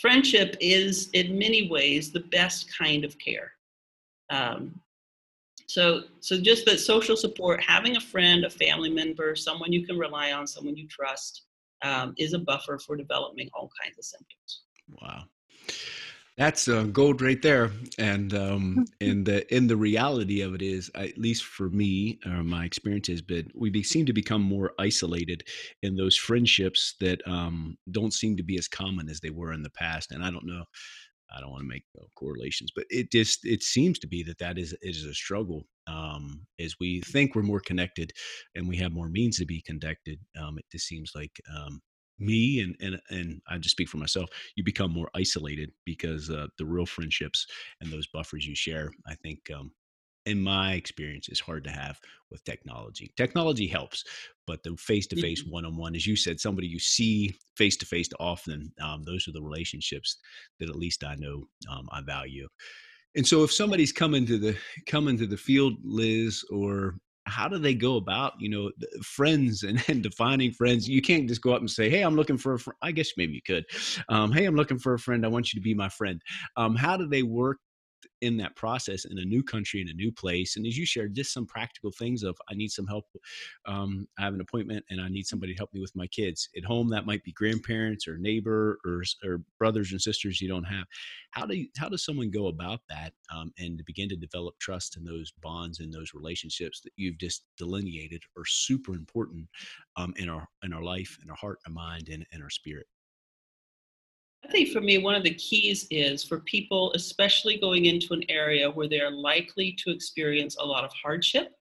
Friendship 0.00 0.56
is, 0.60 1.10
in 1.12 1.38
many 1.38 1.68
ways, 1.68 2.12
the 2.12 2.20
best 2.20 2.76
kind 2.76 3.04
of 3.04 3.18
care. 3.18 3.52
Um, 4.30 4.80
so, 5.66 6.02
so 6.20 6.40
just 6.40 6.66
that 6.66 6.80
social 6.80 7.16
support, 7.16 7.62
having 7.62 7.96
a 7.96 8.00
friend, 8.00 8.44
a 8.44 8.50
family 8.50 8.90
member, 8.90 9.34
someone 9.36 9.72
you 9.72 9.86
can 9.86 9.98
rely 9.98 10.32
on, 10.32 10.46
someone 10.46 10.76
you 10.76 10.86
trust, 10.88 11.42
um, 11.82 12.14
is 12.18 12.32
a 12.32 12.38
buffer 12.38 12.78
for 12.78 12.96
developing 12.96 13.48
all 13.54 13.70
kinds 13.82 13.98
of 13.98 14.04
symptoms. 14.04 14.62
wow 15.00 15.24
that's 16.36 16.66
uh, 16.66 16.84
gold 16.84 17.20
right 17.20 17.42
there 17.42 17.70
and 17.98 18.34
um 18.34 18.84
and 19.00 19.26
the 19.26 19.44
and 19.54 19.68
the 19.68 19.76
reality 19.76 20.40
of 20.40 20.54
it 20.54 20.62
is 20.62 20.90
at 20.94 21.18
least 21.18 21.44
for 21.44 21.68
me 21.68 22.18
uh, 22.26 22.42
my 22.42 22.64
experience 22.64 23.08
has 23.08 23.22
been 23.22 23.50
we 23.54 23.70
be, 23.70 23.82
seem 23.82 24.06
to 24.06 24.12
become 24.12 24.42
more 24.42 24.72
isolated 24.78 25.44
in 25.82 25.96
those 25.96 26.16
friendships 26.16 26.94
that 27.00 27.20
um 27.26 27.76
don't 27.90 28.14
seem 28.14 28.36
to 28.36 28.42
be 28.42 28.56
as 28.56 28.68
common 28.68 29.08
as 29.08 29.20
they 29.20 29.30
were 29.30 29.52
in 29.52 29.62
the 29.62 29.70
past 29.70 30.12
and 30.12 30.24
i 30.24 30.30
don't 30.30 30.46
know 30.46 30.64
i 31.34 31.40
don't 31.40 31.50
want 31.50 31.62
to 31.62 31.68
make 31.68 31.84
uh, 32.00 32.04
correlations 32.16 32.70
but 32.74 32.84
it 32.88 33.10
just 33.12 33.44
it 33.44 33.62
seems 33.62 33.98
to 33.98 34.06
be 34.06 34.22
that 34.22 34.38
that 34.38 34.58
is 34.58 34.74
is 34.80 35.04
a 35.04 35.14
struggle 35.14 35.64
um 35.86 36.46
as 36.58 36.74
we 36.80 37.00
think 37.02 37.34
we're 37.34 37.42
more 37.42 37.60
connected 37.60 38.10
and 38.54 38.66
we 38.66 38.76
have 38.76 38.92
more 38.92 39.08
means 39.08 39.36
to 39.36 39.44
be 39.44 39.60
connected 39.60 40.18
um 40.40 40.56
it 40.56 40.64
just 40.72 40.86
seems 40.86 41.12
like 41.14 41.40
um 41.54 41.80
me 42.22 42.60
and 42.60 42.76
and 42.80 43.00
and 43.10 43.40
I 43.48 43.58
just 43.58 43.72
speak 43.72 43.88
for 43.88 43.98
myself. 43.98 44.30
You 44.56 44.64
become 44.64 44.92
more 44.92 45.10
isolated 45.14 45.72
because 45.84 46.30
uh, 46.30 46.46
the 46.58 46.64
real 46.64 46.86
friendships 46.86 47.46
and 47.80 47.92
those 47.92 48.06
buffers 48.06 48.46
you 48.46 48.54
share. 48.54 48.90
I 49.06 49.14
think, 49.16 49.50
um, 49.54 49.72
in 50.26 50.40
my 50.40 50.74
experience, 50.74 51.28
is 51.28 51.40
hard 51.40 51.64
to 51.64 51.70
have 51.70 51.98
with 52.30 52.44
technology. 52.44 53.12
Technology 53.16 53.66
helps, 53.66 54.04
but 54.46 54.62
the 54.62 54.76
face 54.76 55.06
to 55.08 55.20
face, 55.20 55.44
one 55.44 55.64
on 55.64 55.76
one, 55.76 55.94
as 55.94 56.06
you 56.06 56.16
said, 56.16 56.40
somebody 56.40 56.66
you 56.66 56.78
see 56.78 57.34
face 57.56 57.76
to 57.78 57.86
face 57.86 58.08
often. 58.20 58.72
Um, 58.80 59.02
those 59.04 59.26
are 59.28 59.32
the 59.32 59.42
relationships 59.42 60.18
that 60.60 60.68
at 60.68 60.76
least 60.76 61.04
I 61.04 61.16
know 61.16 61.48
um, 61.70 61.88
I 61.90 62.00
value. 62.02 62.48
And 63.14 63.26
so, 63.26 63.42
if 63.42 63.52
somebody's 63.52 63.92
coming 63.92 64.24
to 64.26 64.38
the 64.38 64.56
coming 64.86 65.18
to 65.18 65.26
the 65.26 65.36
field, 65.36 65.74
Liz, 65.84 66.44
or 66.50 66.94
how 67.32 67.48
do 67.48 67.58
they 67.58 67.74
go 67.74 67.96
about 67.96 68.34
you 68.38 68.48
know 68.48 68.70
friends 69.02 69.62
and, 69.62 69.82
and 69.88 70.02
defining 70.02 70.52
friends? 70.52 70.88
You 70.88 71.02
can't 71.02 71.28
just 71.28 71.42
go 71.42 71.52
up 71.52 71.60
and 71.60 71.70
say 71.70 71.88
hey 71.88 72.02
i'm 72.02 72.16
looking 72.16 72.38
for 72.38 72.54
a 72.54 72.58
friend 72.58 72.76
i 72.82 72.92
guess 72.92 73.12
maybe 73.16 73.32
you 73.32 73.42
could. 73.42 73.64
Um, 74.08 74.32
hey 74.32 74.44
i'm 74.44 74.56
looking 74.56 74.78
for 74.78 74.94
a 74.94 74.98
friend. 74.98 75.24
I 75.24 75.28
want 75.28 75.52
you 75.52 75.60
to 75.60 75.64
be 75.64 75.74
my 75.74 75.88
friend. 75.88 76.20
Um, 76.56 76.76
how 76.76 76.96
do 76.96 77.08
they 77.08 77.22
work 77.22 77.58
in 78.22 78.36
that 78.36 78.56
process 78.56 79.04
in 79.04 79.18
a 79.18 79.24
new 79.24 79.42
country 79.42 79.80
in 79.80 79.88
a 79.88 79.94
new 79.94 80.10
place 80.10 80.56
and 80.56 80.66
as 80.66 80.76
you 80.76 80.86
shared 80.86 81.14
just 81.14 81.32
some 81.32 81.46
practical 81.46 81.92
things 81.92 82.22
of 82.22 82.36
i 82.50 82.54
need 82.54 82.70
some 82.70 82.86
help 82.86 83.04
um, 83.66 84.06
i 84.18 84.22
have 84.22 84.34
an 84.34 84.40
appointment 84.40 84.84
and 84.90 85.00
i 85.00 85.08
need 85.08 85.26
somebody 85.26 85.52
to 85.52 85.58
help 85.58 85.72
me 85.72 85.80
with 85.80 85.94
my 85.94 86.06
kids. 86.06 86.48
At 86.56 86.64
home 86.64 86.88
that 86.90 87.06
might 87.06 87.22
be 87.24 87.32
grandparents 87.32 88.08
or 88.08 88.18
neighbor 88.18 88.78
or, 88.84 89.02
or 89.24 89.42
brothers 89.58 89.92
and 89.92 90.00
sisters 90.00 90.40
you 90.40 90.48
don't 90.48 90.64
have. 90.64 90.86
How 91.30 91.46
do 91.46 91.54
you, 91.54 91.68
how 91.76 91.88
does 91.88 92.04
someone 92.04 92.30
go 92.30 92.48
about 92.48 92.80
that 92.88 93.12
um, 93.34 93.52
and 93.58 93.78
to 93.78 93.84
begin 93.84 94.08
to 94.10 94.16
develop 94.16 94.58
trust 94.58 94.96
in 94.96 95.04
those 95.04 95.32
bonds 95.42 95.80
and 95.80 95.92
those 95.92 96.14
relationships 96.14 96.80
that 96.80 96.92
you've 96.96 97.18
just 97.18 97.44
delineated 97.56 98.22
are 98.36 98.44
super 98.44 98.94
important 98.94 99.46
um, 99.96 100.14
in 100.16 100.28
our 100.28 100.48
in 100.62 100.72
our 100.72 100.82
life 100.82 101.18
in 101.22 101.30
our 101.30 101.36
heart 101.36 101.58
and 101.66 101.74
mind 101.74 102.08
and 102.08 102.26
in 102.32 102.42
our 102.42 102.50
spirit 102.50 102.86
I 104.44 104.48
think 104.48 104.70
for 104.70 104.80
me, 104.80 104.98
one 104.98 105.14
of 105.14 105.22
the 105.22 105.34
keys 105.34 105.86
is 105.90 106.24
for 106.24 106.40
people, 106.40 106.92
especially 106.94 107.58
going 107.58 107.86
into 107.86 108.12
an 108.12 108.24
area 108.28 108.70
where 108.70 108.88
they're 108.88 109.10
likely 109.10 109.76
to 109.84 109.90
experience 109.90 110.56
a 110.58 110.64
lot 110.64 110.84
of 110.84 110.92
hardship. 111.00 111.52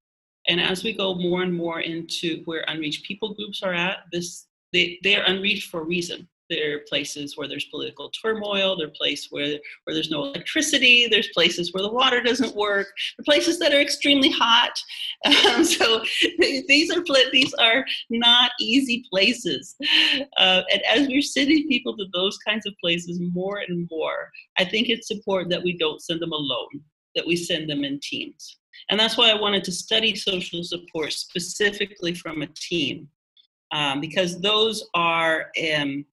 And 0.48 0.60
as 0.60 0.84
we 0.84 0.94
go 0.94 1.13
more 1.13 1.44
and 1.44 1.54
more 1.54 1.82
into 1.82 2.41
where 2.46 2.65
unreached 2.67 3.06
people 3.06 3.36
groups 3.36 3.62
are 3.62 3.74
at, 3.74 4.00
this 4.12 4.48
they, 4.74 5.00
they 5.04 5.15
are 5.15 5.26
unreached 5.26 5.70
for 5.70 5.82
a 5.82 5.86
reason. 5.86 6.28
There 6.51 6.75
are 6.75 6.79
places 6.89 7.37
where 7.37 7.47
there's 7.47 7.63
political 7.65 8.09
turmoil. 8.09 8.75
There 8.75 8.87
are 8.87 8.91
places 8.91 9.27
where, 9.29 9.57
where 9.85 9.93
there's 9.93 10.11
no 10.11 10.25
electricity. 10.25 11.07
There's 11.09 11.29
places 11.29 11.71
where 11.71 11.81
the 11.81 11.91
water 11.91 12.21
doesn't 12.21 12.53
work. 12.53 12.87
There 13.17 13.23
are 13.23 13.31
places 13.33 13.57
that 13.59 13.73
are 13.73 13.79
extremely 13.79 14.29
hot. 14.29 14.77
Um, 15.53 15.63
so 15.63 16.03
these 16.67 16.91
are 16.91 17.03
these 17.31 17.53
are 17.53 17.85
not 18.09 18.51
easy 18.59 19.05
places. 19.09 19.75
Uh, 20.37 20.63
and 20.73 20.81
as 20.83 21.07
we're 21.07 21.21
sending 21.21 21.67
people 21.67 21.95
to 21.95 22.05
those 22.11 22.37
kinds 22.39 22.65
of 22.65 22.73
places 22.81 23.19
more 23.33 23.59
and 23.59 23.87
more, 23.91 24.31
I 24.57 24.65
think 24.65 24.89
it's 24.89 25.11
important 25.11 25.51
that 25.51 25.63
we 25.63 25.77
don't 25.77 26.01
send 26.01 26.21
them 26.21 26.31
alone. 26.31 26.81
That 27.15 27.27
we 27.27 27.35
send 27.35 27.69
them 27.69 27.83
in 27.83 27.99
teams. 28.01 28.57
And 28.89 28.99
that's 28.99 29.15
why 29.15 29.29
I 29.29 29.39
wanted 29.39 29.63
to 29.65 29.71
study 29.71 30.15
social 30.15 30.63
support 30.63 31.13
specifically 31.13 32.13
from 32.13 32.41
a 32.41 32.47
team, 32.47 33.07
um, 33.71 34.01
because 34.01 34.41
those 34.41 34.89
are 34.95 35.51
um, 35.77 36.05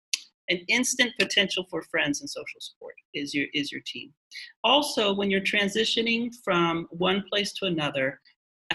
an 0.50 0.60
instant 0.68 1.12
potential 1.20 1.66
for 1.70 1.82
friends 1.84 2.22
and 2.22 2.30
social 2.30 2.60
support 2.60 2.96
is 3.14 3.34
your 3.34 3.48
is 3.54 3.72
your 3.72 3.82
team. 3.86 4.14
Also, 4.64 5.14
when 5.14 5.30
you're 5.30 5.42
transitioning 5.42 6.30
from 6.44 6.88
one 6.92 7.24
place 7.30 7.54
to 7.54 7.66
another, 7.66 8.20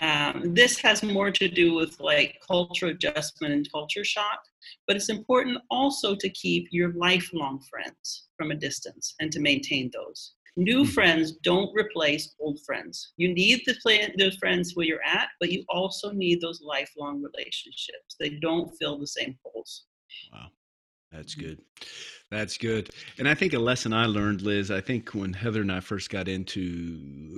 um, 0.01 0.55
this 0.55 0.79
has 0.79 1.03
more 1.03 1.31
to 1.31 1.49
do 1.49 1.75
with 1.75 2.01
like 2.01 2.41
culture 2.47 2.87
adjustment 2.87 3.53
and 3.53 3.71
culture 3.71 4.05
shock, 4.05 4.41
but 4.87 4.97
it's 4.97 5.11
important 5.11 5.59
also 5.71 6.15
to 6.15 6.29
keep 6.31 6.69
your 6.71 6.93
lifelong 6.95 7.61
friends 7.71 8.29
from 8.39 8.51
a 8.51 8.55
distance 8.57 9.15
and 9.21 9.31
to 9.33 9.41
maintain 9.41 9.91
those. 9.93 10.33
New 10.57 10.83
mm-hmm. 10.83 10.93
friends 10.93 11.33
don't 11.43 11.75
replace 11.75 12.35
old 12.39 12.61
friends. 12.67 13.13
You 13.17 13.33
need 13.33 13.63
the, 13.67 13.75
the 14.17 14.33
friends 14.39 14.73
where 14.75 14.87
you're 14.87 15.05
at, 15.05 15.29
but 15.41 15.51
you 15.51 15.65
also 15.69 16.11
need 16.11 16.41
those 16.41 16.61
lifelong 16.63 17.23
relationships. 17.23 18.17
They 18.21 18.31
don't 18.31 18.71
fill 18.79 18.99
the 18.99 19.07
same 19.07 19.39
holes. 19.43 19.85
Wow. 20.33 20.49
That's 21.13 21.35
mm. 21.35 21.41
good. 21.41 21.59
That's 22.33 22.57
good. 22.57 22.89
And 23.19 23.29
I 23.29 23.35
think 23.35 23.53
a 23.53 23.59
lesson 23.59 23.93
I 23.93 24.07
learned, 24.07 24.41
Liz, 24.41 24.71
I 24.71 24.81
think 24.81 25.11
when 25.11 25.35
Heather 25.35 25.61
and 25.61 25.71
I 25.71 25.81
first 25.81 26.09
got 26.09 26.29
into, 26.29 26.57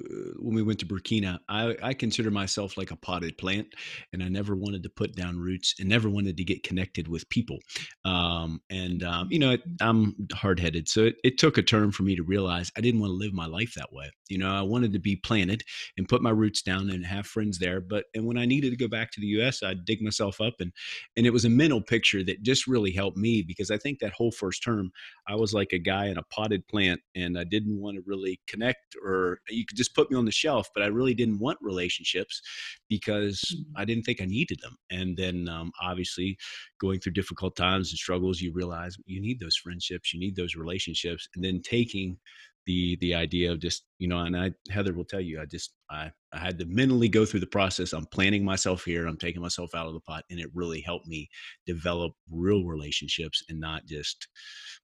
uh, 0.09 0.39
when 0.41 0.55
we 0.55 0.63
went 0.63 0.79
to 0.79 0.87
Burkina, 0.87 1.41
I, 1.49 1.75
I 1.83 1.95
consider 1.95 2.31
myself 2.31 2.79
like 2.79 2.93
a 2.93 2.97
potted 2.97 3.37
plant 3.37 3.67
and 4.13 4.23
I 4.23 4.29
never 4.29 4.55
wanted 4.55 4.85
to 4.85 4.89
put 4.89 5.17
down 5.17 5.37
roots 5.37 5.75
and 5.81 5.89
never 5.89 6.09
wanted 6.09 6.37
to 6.37 6.45
get 6.45 6.63
connected 6.63 7.09
with 7.09 7.29
people. 7.29 7.59
Um, 8.05 8.61
and, 8.71 9.03
um, 9.03 9.27
you 9.33 9.41
know, 9.41 9.57
I'm 9.81 10.15
hard 10.33 10.61
headed. 10.61 10.89
So 10.89 11.07
it, 11.07 11.17
it 11.25 11.39
took 11.39 11.59
a 11.59 11.63
turn 11.63 11.91
for 11.91 12.05
me 12.05 12.15
to 12.15 12.23
realize 12.23 12.71
I 12.77 12.81
didn't 12.81 13.01
want 13.01 13.11
to 13.11 13.17
live 13.17 13.33
my 13.33 13.47
life 13.47 13.75
that 13.75 13.93
way. 13.93 14.13
You 14.29 14.39
know, 14.39 14.55
I 14.55 14.63
wanted 14.63 14.93
to 14.93 15.01
be 15.01 15.17
planted 15.17 15.65
and 15.99 16.09
put 16.09 16.23
my 16.23 16.31
roots 16.31 16.63
down 16.63 16.91
and 16.91 17.05
have 17.05 17.27
friends 17.27 17.59
there. 17.59 17.81
But, 17.81 18.05
and 18.15 18.27
when 18.27 18.39
I 18.39 18.47
needed 18.47 18.71
to 18.71 18.77
go 18.77 18.87
back 18.87 19.11
to 19.13 19.21
the 19.21 19.27
US, 19.43 19.61
I'd 19.65 19.85
dig 19.85 20.03
myself 20.03 20.41
up 20.41 20.55
and, 20.61 20.71
and 21.17 21.27
it 21.27 21.33
was 21.33 21.45
a 21.45 21.51
mental 21.51 21.81
picture 21.81 22.23
that 22.23 22.45
just 22.45 22.69
really 22.69 22.93
helped 22.93 23.19
me 23.19 23.43
because 23.43 23.73
I 23.73 23.77
think 23.77 23.99
that 23.99 24.13
whole 24.13 24.31
first 24.31 24.63
term 24.63 24.84
term, 24.85 24.93
I 25.29 25.35
was 25.37 25.55
like 25.55 25.73
a 25.73 25.79
guy 25.79 26.07
in 26.07 26.19
a 26.19 26.23
potted 26.25 26.67
plant 26.69 27.01
and 27.15 27.39
I 27.39 27.45
didn't 27.45 27.81
want 27.81 27.97
to 27.97 28.03
really 28.07 28.41
connect 28.47 28.97
or 29.03 29.39
you 29.49 29.65
could 29.67 29.77
just 29.77 29.95
put 29.95 30.11
me 30.11 30.17
on 30.17 30.25
the 30.25 30.33
shelf, 30.33 30.69
but 30.75 30.83
I 30.83 30.87
really 30.87 31.15
didn't 31.15 31.39
want 31.39 31.59
relationships 31.61 32.41
because 32.89 33.41
mm-hmm. 33.41 33.77
I 33.77 33.85
didn't 33.85 34.05
think 34.05 34.21
I 34.21 34.27
needed 34.27 34.59
them. 34.63 34.77
And 34.91 35.17
then 35.17 35.49
um, 35.49 35.73
obviously 35.83 36.37
going 36.81 37.01
through 37.01 37.13
difficult 37.13 37.57
times 37.57 37.91
and 37.91 37.99
struggles, 37.99 38.41
you 38.41 38.53
realize 38.53 38.97
you 39.07 39.21
need 39.21 39.41
those 39.41 39.57
friendships, 39.57 40.13
you 40.13 40.21
need 40.21 40.37
those 40.37 40.55
relationships, 40.55 41.29
and 41.35 41.45
then 41.45 41.63
taking 41.63 42.19
the 42.67 42.97
the 43.01 43.15
idea 43.15 43.51
of 43.51 43.59
just 43.59 43.85
you 43.99 44.09
know 44.09 44.21
and 44.21 44.37
i 44.37 44.51
heather 44.71 44.93
will 44.93 45.05
tell 45.05 45.21
you 45.21 45.41
i 45.41 45.45
just 45.45 45.75
i 45.91 46.11
i 46.33 46.39
had 46.39 46.59
to 46.59 46.65
mentally 46.67 47.09
go 47.09 47.25
through 47.25 47.41
the 47.41 47.47
process 47.47 47.93
i'm 47.93 48.07
planning 48.07 48.45
myself 48.45 48.85
here 48.85 49.07
i'm 49.07 49.17
taking 49.17 49.43
myself 49.43 49.75
out 49.75 49.87
of 49.87 49.95
the 49.95 50.01
pot 50.01 50.25
and 50.31 50.41
it 50.41 50.49
really 50.55 50.81
helped 50.81 51.07
me 51.07 51.29
develop 51.67 52.13
real 52.31 52.65
relationships 52.65 53.43
and 53.49 53.61
not 53.61 53.85
just 53.87 54.29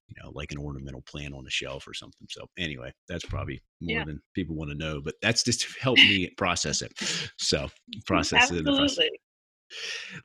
you 0.08 0.14
know 0.22 0.30
like 0.34 0.52
an 0.52 0.58
ornamental 0.58 1.02
plant 1.02 1.34
on 1.34 1.46
a 1.46 1.50
shelf 1.50 1.86
or 1.86 1.94
something 1.94 2.26
so 2.28 2.46
anyway 2.58 2.92
that's 3.08 3.24
probably 3.24 3.62
more 3.80 3.98
yeah. 3.98 4.04
than 4.04 4.20
people 4.34 4.56
want 4.56 4.70
to 4.70 4.76
know 4.76 5.00
but 5.00 5.14
that's 5.22 5.42
just 5.42 5.60
to 5.74 5.80
help 5.80 5.96
me 5.98 6.30
process 6.36 6.82
it 6.82 6.92
so 7.38 7.58
mm, 7.58 8.06
process 8.06 8.50
it. 8.50 8.66
Absolutely. 8.66 9.04
it 9.06 9.12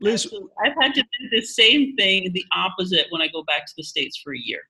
Liz, 0.01 0.25
Absolutely. 0.25 0.49
I've 0.65 0.73
had 0.81 0.95
to 0.95 1.01
do 1.03 1.29
the 1.29 1.41
same 1.45 1.95
thing, 1.95 2.31
the 2.33 2.43
opposite, 2.51 3.05
when 3.11 3.21
I 3.21 3.27
go 3.27 3.43
back 3.43 3.67
to 3.67 3.73
the 3.77 3.83
States 3.83 4.19
for 4.23 4.33
a 4.33 4.39
year 4.39 4.61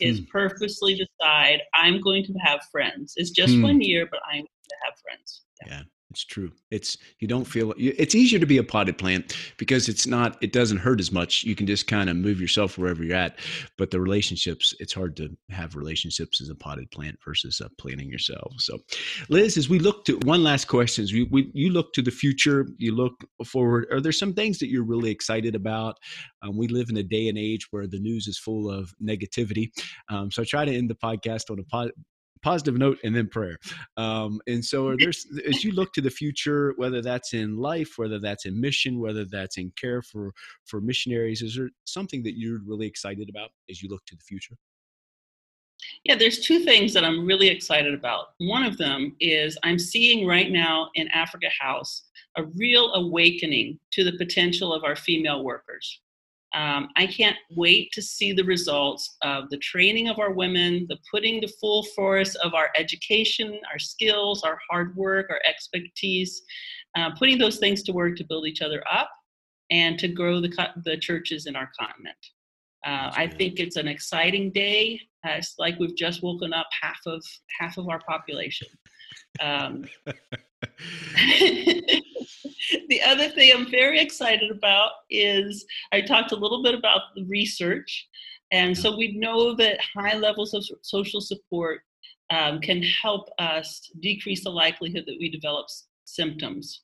is 0.00 0.18
hmm. 0.18 0.24
purposely 0.30 0.94
decide 0.94 1.60
I'm 1.74 2.00
going 2.00 2.24
to 2.24 2.32
have 2.44 2.60
friends. 2.70 3.14
It's 3.16 3.30
just 3.30 3.54
hmm. 3.54 3.62
one 3.62 3.80
year, 3.80 4.06
but 4.10 4.20
I'm 4.26 4.40
going 4.40 4.46
to 4.46 4.76
have 4.84 4.94
friends. 5.02 5.42
Yeah. 5.66 5.72
yeah. 5.72 5.82
It's 6.12 6.26
true. 6.26 6.52
It's 6.70 6.98
you 7.20 7.26
don't 7.26 7.46
feel 7.46 7.72
it's 7.78 8.14
easier 8.14 8.38
to 8.38 8.44
be 8.44 8.58
a 8.58 8.62
potted 8.62 8.98
plant 8.98 9.34
because 9.56 9.88
it's 9.88 10.06
not 10.06 10.36
it 10.42 10.52
doesn't 10.52 10.76
hurt 10.76 11.00
as 11.00 11.10
much. 11.10 11.42
You 11.42 11.54
can 11.54 11.66
just 11.66 11.86
kind 11.86 12.10
of 12.10 12.16
move 12.16 12.38
yourself 12.38 12.76
wherever 12.76 13.02
you're 13.02 13.16
at. 13.16 13.38
But 13.78 13.90
the 13.90 13.98
relationships, 13.98 14.74
it's 14.78 14.92
hard 14.92 15.16
to 15.16 15.34
have 15.48 15.74
relationships 15.74 16.42
as 16.42 16.50
a 16.50 16.54
potted 16.54 16.90
plant 16.90 17.18
versus 17.24 17.62
uh, 17.62 17.68
planting 17.78 18.10
yourself. 18.10 18.52
So, 18.58 18.76
Liz, 19.30 19.56
as 19.56 19.70
we 19.70 19.78
look 19.78 20.04
to 20.04 20.18
one 20.24 20.42
last 20.42 20.66
question, 20.66 21.06
we, 21.10 21.22
we 21.30 21.50
you 21.54 21.70
look 21.70 21.94
to 21.94 22.02
the 22.02 22.10
future, 22.10 22.68
you 22.76 22.94
look 22.94 23.14
forward. 23.46 23.86
Are 23.90 24.00
there 24.02 24.12
some 24.12 24.34
things 24.34 24.58
that 24.58 24.68
you're 24.68 24.84
really 24.84 25.10
excited 25.10 25.54
about? 25.54 25.96
Um, 26.42 26.58
we 26.58 26.68
live 26.68 26.90
in 26.90 26.98
a 26.98 27.02
day 27.02 27.28
and 27.28 27.38
age 27.38 27.68
where 27.70 27.86
the 27.86 28.00
news 28.00 28.26
is 28.26 28.38
full 28.38 28.70
of 28.70 28.92
negativity. 29.02 29.70
Um, 30.10 30.30
so 30.30 30.42
I 30.42 30.44
try 30.44 30.66
to 30.66 30.76
end 30.76 30.90
the 30.90 30.94
podcast 30.94 31.50
on 31.50 31.58
a 31.58 31.64
positive 32.42 32.76
note 32.76 32.98
and 33.04 33.14
then 33.14 33.28
prayer. 33.28 33.58
Um, 33.96 34.40
and 34.46 34.64
so, 34.64 34.94
there's 34.98 35.26
as 35.46 35.64
you 35.64 35.72
look 35.72 35.92
to 35.94 36.00
the 36.00 36.10
future, 36.10 36.74
whether 36.76 37.02
that's 37.02 37.34
in 37.34 37.56
life, 37.56 37.94
whether 37.96 38.18
that's 38.18 38.46
in 38.46 38.60
mission, 38.60 39.00
whether 39.00 39.24
that's 39.24 39.58
in 39.58 39.72
care 39.76 40.02
for 40.02 40.32
for 40.66 40.80
missionaries, 40.80 41.42
is 41.42 41.56
there 41.56 41.70
something 41.84 42.22
that 42.24 42.38
you're 42.38 42.60
really 42.66 42.86
excited 42.86 43.28
about 43.28 43.50
as 43.70 43.82
you 43.82 43.88
look 43.88 44.04
to 44.06 44.16
the 44.16 44.22
future? 44.22 44.56
Yeah, 46.04 46.14
there's 46.16 46.40
two 46.40 46.60
things 46.60 46.92
that 46.94 47.04
I'm 47.04 47.26
really 47.26 47.48
excited 47.48 47.94
about. 47.94 48.28
One 48.38 48.64
of 48.64 48.78
them 48.78 49.16
is 49.20 49.58
I'm 49.62 49.78
seeing 49.78 50.26
right 50.26 50.50
now 50.50 50.90
in 50.94 51.08
Africa 51.08 51.48
House 51.60 52.04
a 52.36 52.44
real 52.56 52.92
awakening 52.94 53.78
to 53.92 54.04
the 54.04 54.16
potential 54.16 54.72
of 54.72 54.84
our 54.84 54.96
female 54.96 55.44
workers. 55.44 56.00
Um, 56.54 56.88
I 56.96 57.06
can't 57.06 57.36
wait 57.50 57.92
to 57.92 58.02
see 58.02 58.32
the 58.32 58.44
results 58.44 59.16
of 59.22 59.48
the 59.50 59.56
training 59.58 60.08
of 60.08 60.18
our 60.18 60.32
women, 60.32 60.86
the 60.88 60.98
putting 61.10 61.40
the 61.40 61.52
full 61.60 61.82
force 61.82 62.34
of 62.36 62.52
our 62.54 62.70
education, 62.76 63.58
our 63.72 63.78
skills, 63.78 64.42
our 64.42 64.58
hard 64.70 64.94
work, 64.94 65.28
our 65.30 65.40
expertise, 65.48 66.42
uh, 66.96 67.10
putting 67.18 67.38
those 67.38 67.58
things 67.58 67.82
to 67.84 67.92
work 67.92 68.16
to 68.16 68.24
build 68.24 68.46
each 68.46 68.60
other 68.60 68.82
up 68.90 69.10
and 69.70 69.98
to 69.98 70.08
grow 70.08 70.40
the, 70.40 70.68
the 70.84 70.96
churches 70.98 71.46
in 71.46 71.56
our 71.56 71.70
continent. 71.78 72.16
Uh, 72.84 73.10
I 73.14 73.26
think 73.28 73.58
it's 73.58 73.76
an 73.76 73.88
exciting 73.88 74.50
day. 74.50 75.00
Uh, 75.26 75.34
it's 75.36 75.54
like 75.58 75.78
we've 75.78 75.96
just 75.96 76.22
woken 76.22 76.52
up 76.52 76.66
half 76.82 76.98
of 77.06 77.24
half 77.58 77.78
of 77.78 77.88
our 77.88 78.00
population. 78.00 78.68
Um, 79.40 79.84
the 82.88 83.02
other 83.02 83.28
thing 83.28 83.52
I'm 83.54 83.70
very 83.70 84.00
excited 84.00 84.50
about 84.50 84.92
is 85.10 85.64
I 85.92 86.00
talked 86.00 86.32
a 86.32 86.36
little 86.36 86.62
bit 86.62 86.74
about 86.74 87.14
the 87.14 87.24
research. 87.24 88.08
And 88.50 88.76
so 88.76 88.96
we 88.96 89.16
know 89.16 89.54
that 89.56 89.80
high 89.96 90.16
levels 90.16 90.52
of 90.52 90.64
social 90.82 91.20
support 91.20 91.80
um, 92.30 92.60
can 92.60 92.82
help 92.82 93.28
us 93.38 93.90
decrease 94.00 94.44
the 94.44 94.50
likelihood 94.50 95.04
that 95.06 95.16
we 95.18 95.30
develop 95.30 95.66
symptoms, 96.04 96.82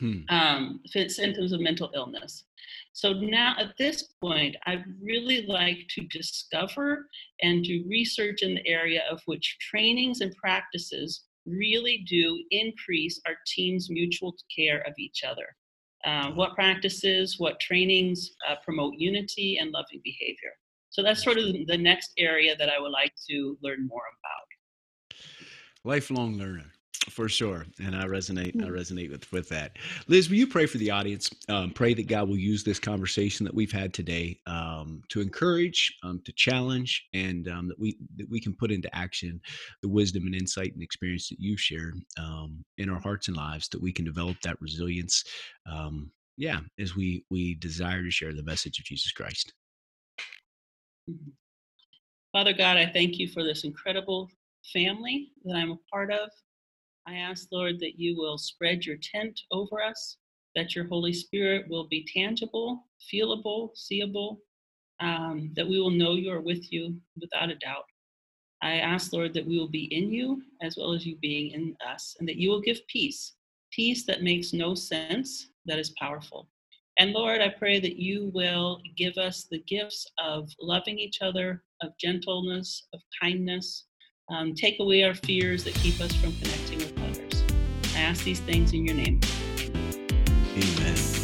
hmm. 0.00 0.20
um, 0.28 0.80
symptoms 0.86 1.52
of 1.52 1.60
mental 1.60 1.90
illness. 1.94 2.44
So 2.92 3.12
now 3.12 3.56
at 3.58 3.74
this 3.78 4.02
point, 4.22 4.56
I'd 4.66 4.84
really 5.02 5.46
like 5.46 5.86
to 5.90 6.06
discover 6.08 7.08
and 7.40 7.64
do 7.64 7.84
research 7.88 8.42
in 8.42 8.54
the 8.54 8.66
area 8.66 9.02
of 9.10 9.20
which 9.26 9.56
trainings 9.60 10.20
and 10.20 10.34
practices 10.36 11.24
really 11.46 12.04
do 12.08 12.42
increase 12.50 13.20
our 13.26 13.34
team's 13.46 13.90
mutual 13.90 14.34
care 14.54 14.80
of 14.86 14.94
each 14.98 15.22
other. 15.24 15.46
Uh, 16.04 16.30
what 16.32 16.54
practices, 16.54 17.36
what 17.38 17.60
trainings 17.60 18.32
uh, 18.48 18.56
promote 18.64 18.94
unity 18.96 19.58
and 19.60 19.70
loving 19.70 20.00
behavior. 20.02 20.52
So 20.90 21.02
that's 21.02 21.22
sort 21.22 21.38
of 21.38 21.46
the 21.66 21.78
next 21.78 22.12
area 22.18 22.56
that 22.56 22.68
I 22.68 22.78
would 22.78 22.90
like 22.90 23.12
to 23.30 23.56
learn 23.62 23.86
more 23.86 24.02
about. 24.18 25.18
Lifelong 25.84 26.36
learner 26.36 26.72
for 27.10 27.28
sure. 27.28 27.66
And 27.82 27.96
i 27.96 28.04
resonate 28.04 28.54
i 28.62 28.66
mm. 28.66 28.70
resonate 28.70 29.10
with 29.10 29.30
with 29.32 29.48
that. 29.48 29.76
Liz 30.08 30.28
will 30.28 30.36
you 30.36 30.46
pray 30.46 30.66
for 30.66 30.78
the 30.78 30.90
audience? 30.90 31.30
Um, 31.48 31.70
pray 31.70 31.94
that 31.94 32.06
god 32.06 32.28
will 32.28 32.38
use 32.38 32.62
this 32.62 32.78
conversation 32.78 33.44
that 33.44 33.54
we've 33.54 33.72
had 33.72 33.92
today 33.92 34.38
um, 34.46 35.02
to 35.08 35.20
encourage 35.20 35.96
um, 36.02 36.20
to 36.24 36.32
challenge 36.32 37.06
and 37.12 37.48
um, 37.48 37.68
that 37.68 37.78
we 37.78 37.98
that 38.16 38.30
we 38.30 38.40
can 38.40 38.54
put 38.54 38.70
into 38.70 38.94
action 38.94 39.40
the 39.82 39.88
wisdom 39.88 40.26
and 40.26 40.34
insight 40.34 40.72
and 40.74 40.82
experience 40.82 41.28
that 41.28 41.40
you've 41.40 41.60
shared 41.60 41.94
um, 42.18 42.64
in 42.78 42.88
our 42.88 43.00
hearts 43.00 43.28
and 43.28 43.36
lives 43.36 43.68
that 43.68 43.82
we 43.82 43.92
can 43.92 44.04
develop 44.04 44.36
that 44.42 44.60
resilience 44.60 45.24
um, 45.70 46.10
yeah 46.36 46.60
as 46.78 46.94
we 46.96 47.24
we 47.30 47.54
desire 47.54 48.02
to 48.02 48.10
share 48.10 48.32
the 48.32 48.42
message 48.44 48.78
of 48.78 48.84
jesus 48.84 49.12
christ. 49.12 49.52
Mm-hmm. 51.10 51.30
father 52.32 52.52
god 52.52 52.76
i 52.76 52.86
thank 52.86 53.18
you 53.18 53.28
for 53.28 53.42
this 53.42 53.64
incredible 53.64 54.30
family 54.72 55.32
that 55.44 55.56
i'm 55.56 55.72
a 55.72 55.78
part 55.90 56.12
of 56.12 56.30
I 57.06 57.14
ask, 57.16 57.48
Lord, 57.50 57.80
that 57.80 57.98
you 57.98 58.16
will 58.16 58.38
spread 58.38 58.84
your 58.84 58.96
tent 58.96 59.40
over 59.50 59.82
us, 59.82 60.18
that 60.54 60.74
your 60.74 60.86
Holy 60.86 61.12
Spirit 61.12 61.68
will 61.68 61.88
be 61.88 62.06
tangible, 62.14 62.86
feelable, 63.12 63.70
seeable, 63.74 64.40
um, 65.00 65.50
that 65.56 65.68
we 65.68 65.80
will 65.80 65.90
know 65.90 66.14
you 66.14 66.30
are 66.30 66.40
with 66.40 66.72
you 66.72 67.00
without 67.20 67.50
a 67.50 67.56
doubt. 67.56 67.84
I 68.62 68.76
ask, 68.76 69.12
Lord, 69.12 69.34
that 69.34 69.46
we 69.46 69.58
will 69.58 69.68
be 69.68 69.92
in 69.94 70.12
you 70.12 70.42
as 70.62 70.76
well 70.76 70.92
as 70.92 71.04
you 71.04 71.16
being 71.16 71.50
in 71.50 71.76
us, 71.86 72.16
and 72.20 72.28
that 72.28 72.36
you 72.36 72.50
will 72.50 72.60
give 72.60 72.86
peace, 72.86 73.34
peace 73.72 74.06
that 74.06 74.22
makes 74.22 74.52
no 74.52 74.76
sense, 74.76 75.48
that 75.66 75.80
is 75.80 75.94
powerful. 75.98 76.48
And 76.98 77.12
Lord, 77.12 77.40
I 77.40 77.48
pray 77.48 77.80
that 77.80 77.96
you 77.96 78.30
will 78.34 78.80
give 78.96 79.16
us 79.16 79.48
the 79.50 79.62
gifts 79.66 80.06
of 80.22 80.48
loving 80.60 80.98
each 80.98 81.22
other, 81.22 81.64
of 81.80 81.96
gentleness, 81.98 82.86
of 82.92 83.00
kindness. 83.20 83.86
Um, 84.32 84.54
take 84.54 84.80
away 84.80 85.04
our 85.04 85.14
fears 85.14 85.62
that 85.64 85.74
keep 85.74 86.00
us 86.00 86.12
from 86.14 86.34
connecting 86.36 86.78
with 86.78 86.98
others. 87.02 87.44
I 87.94 88.00
ask 88.00 88.24
these 88.24 88.40
things 88.40 88.72
in 88.72 88.86
your 88.86 88.94
name. 88.94 89.20
Amen. 90.56 91.21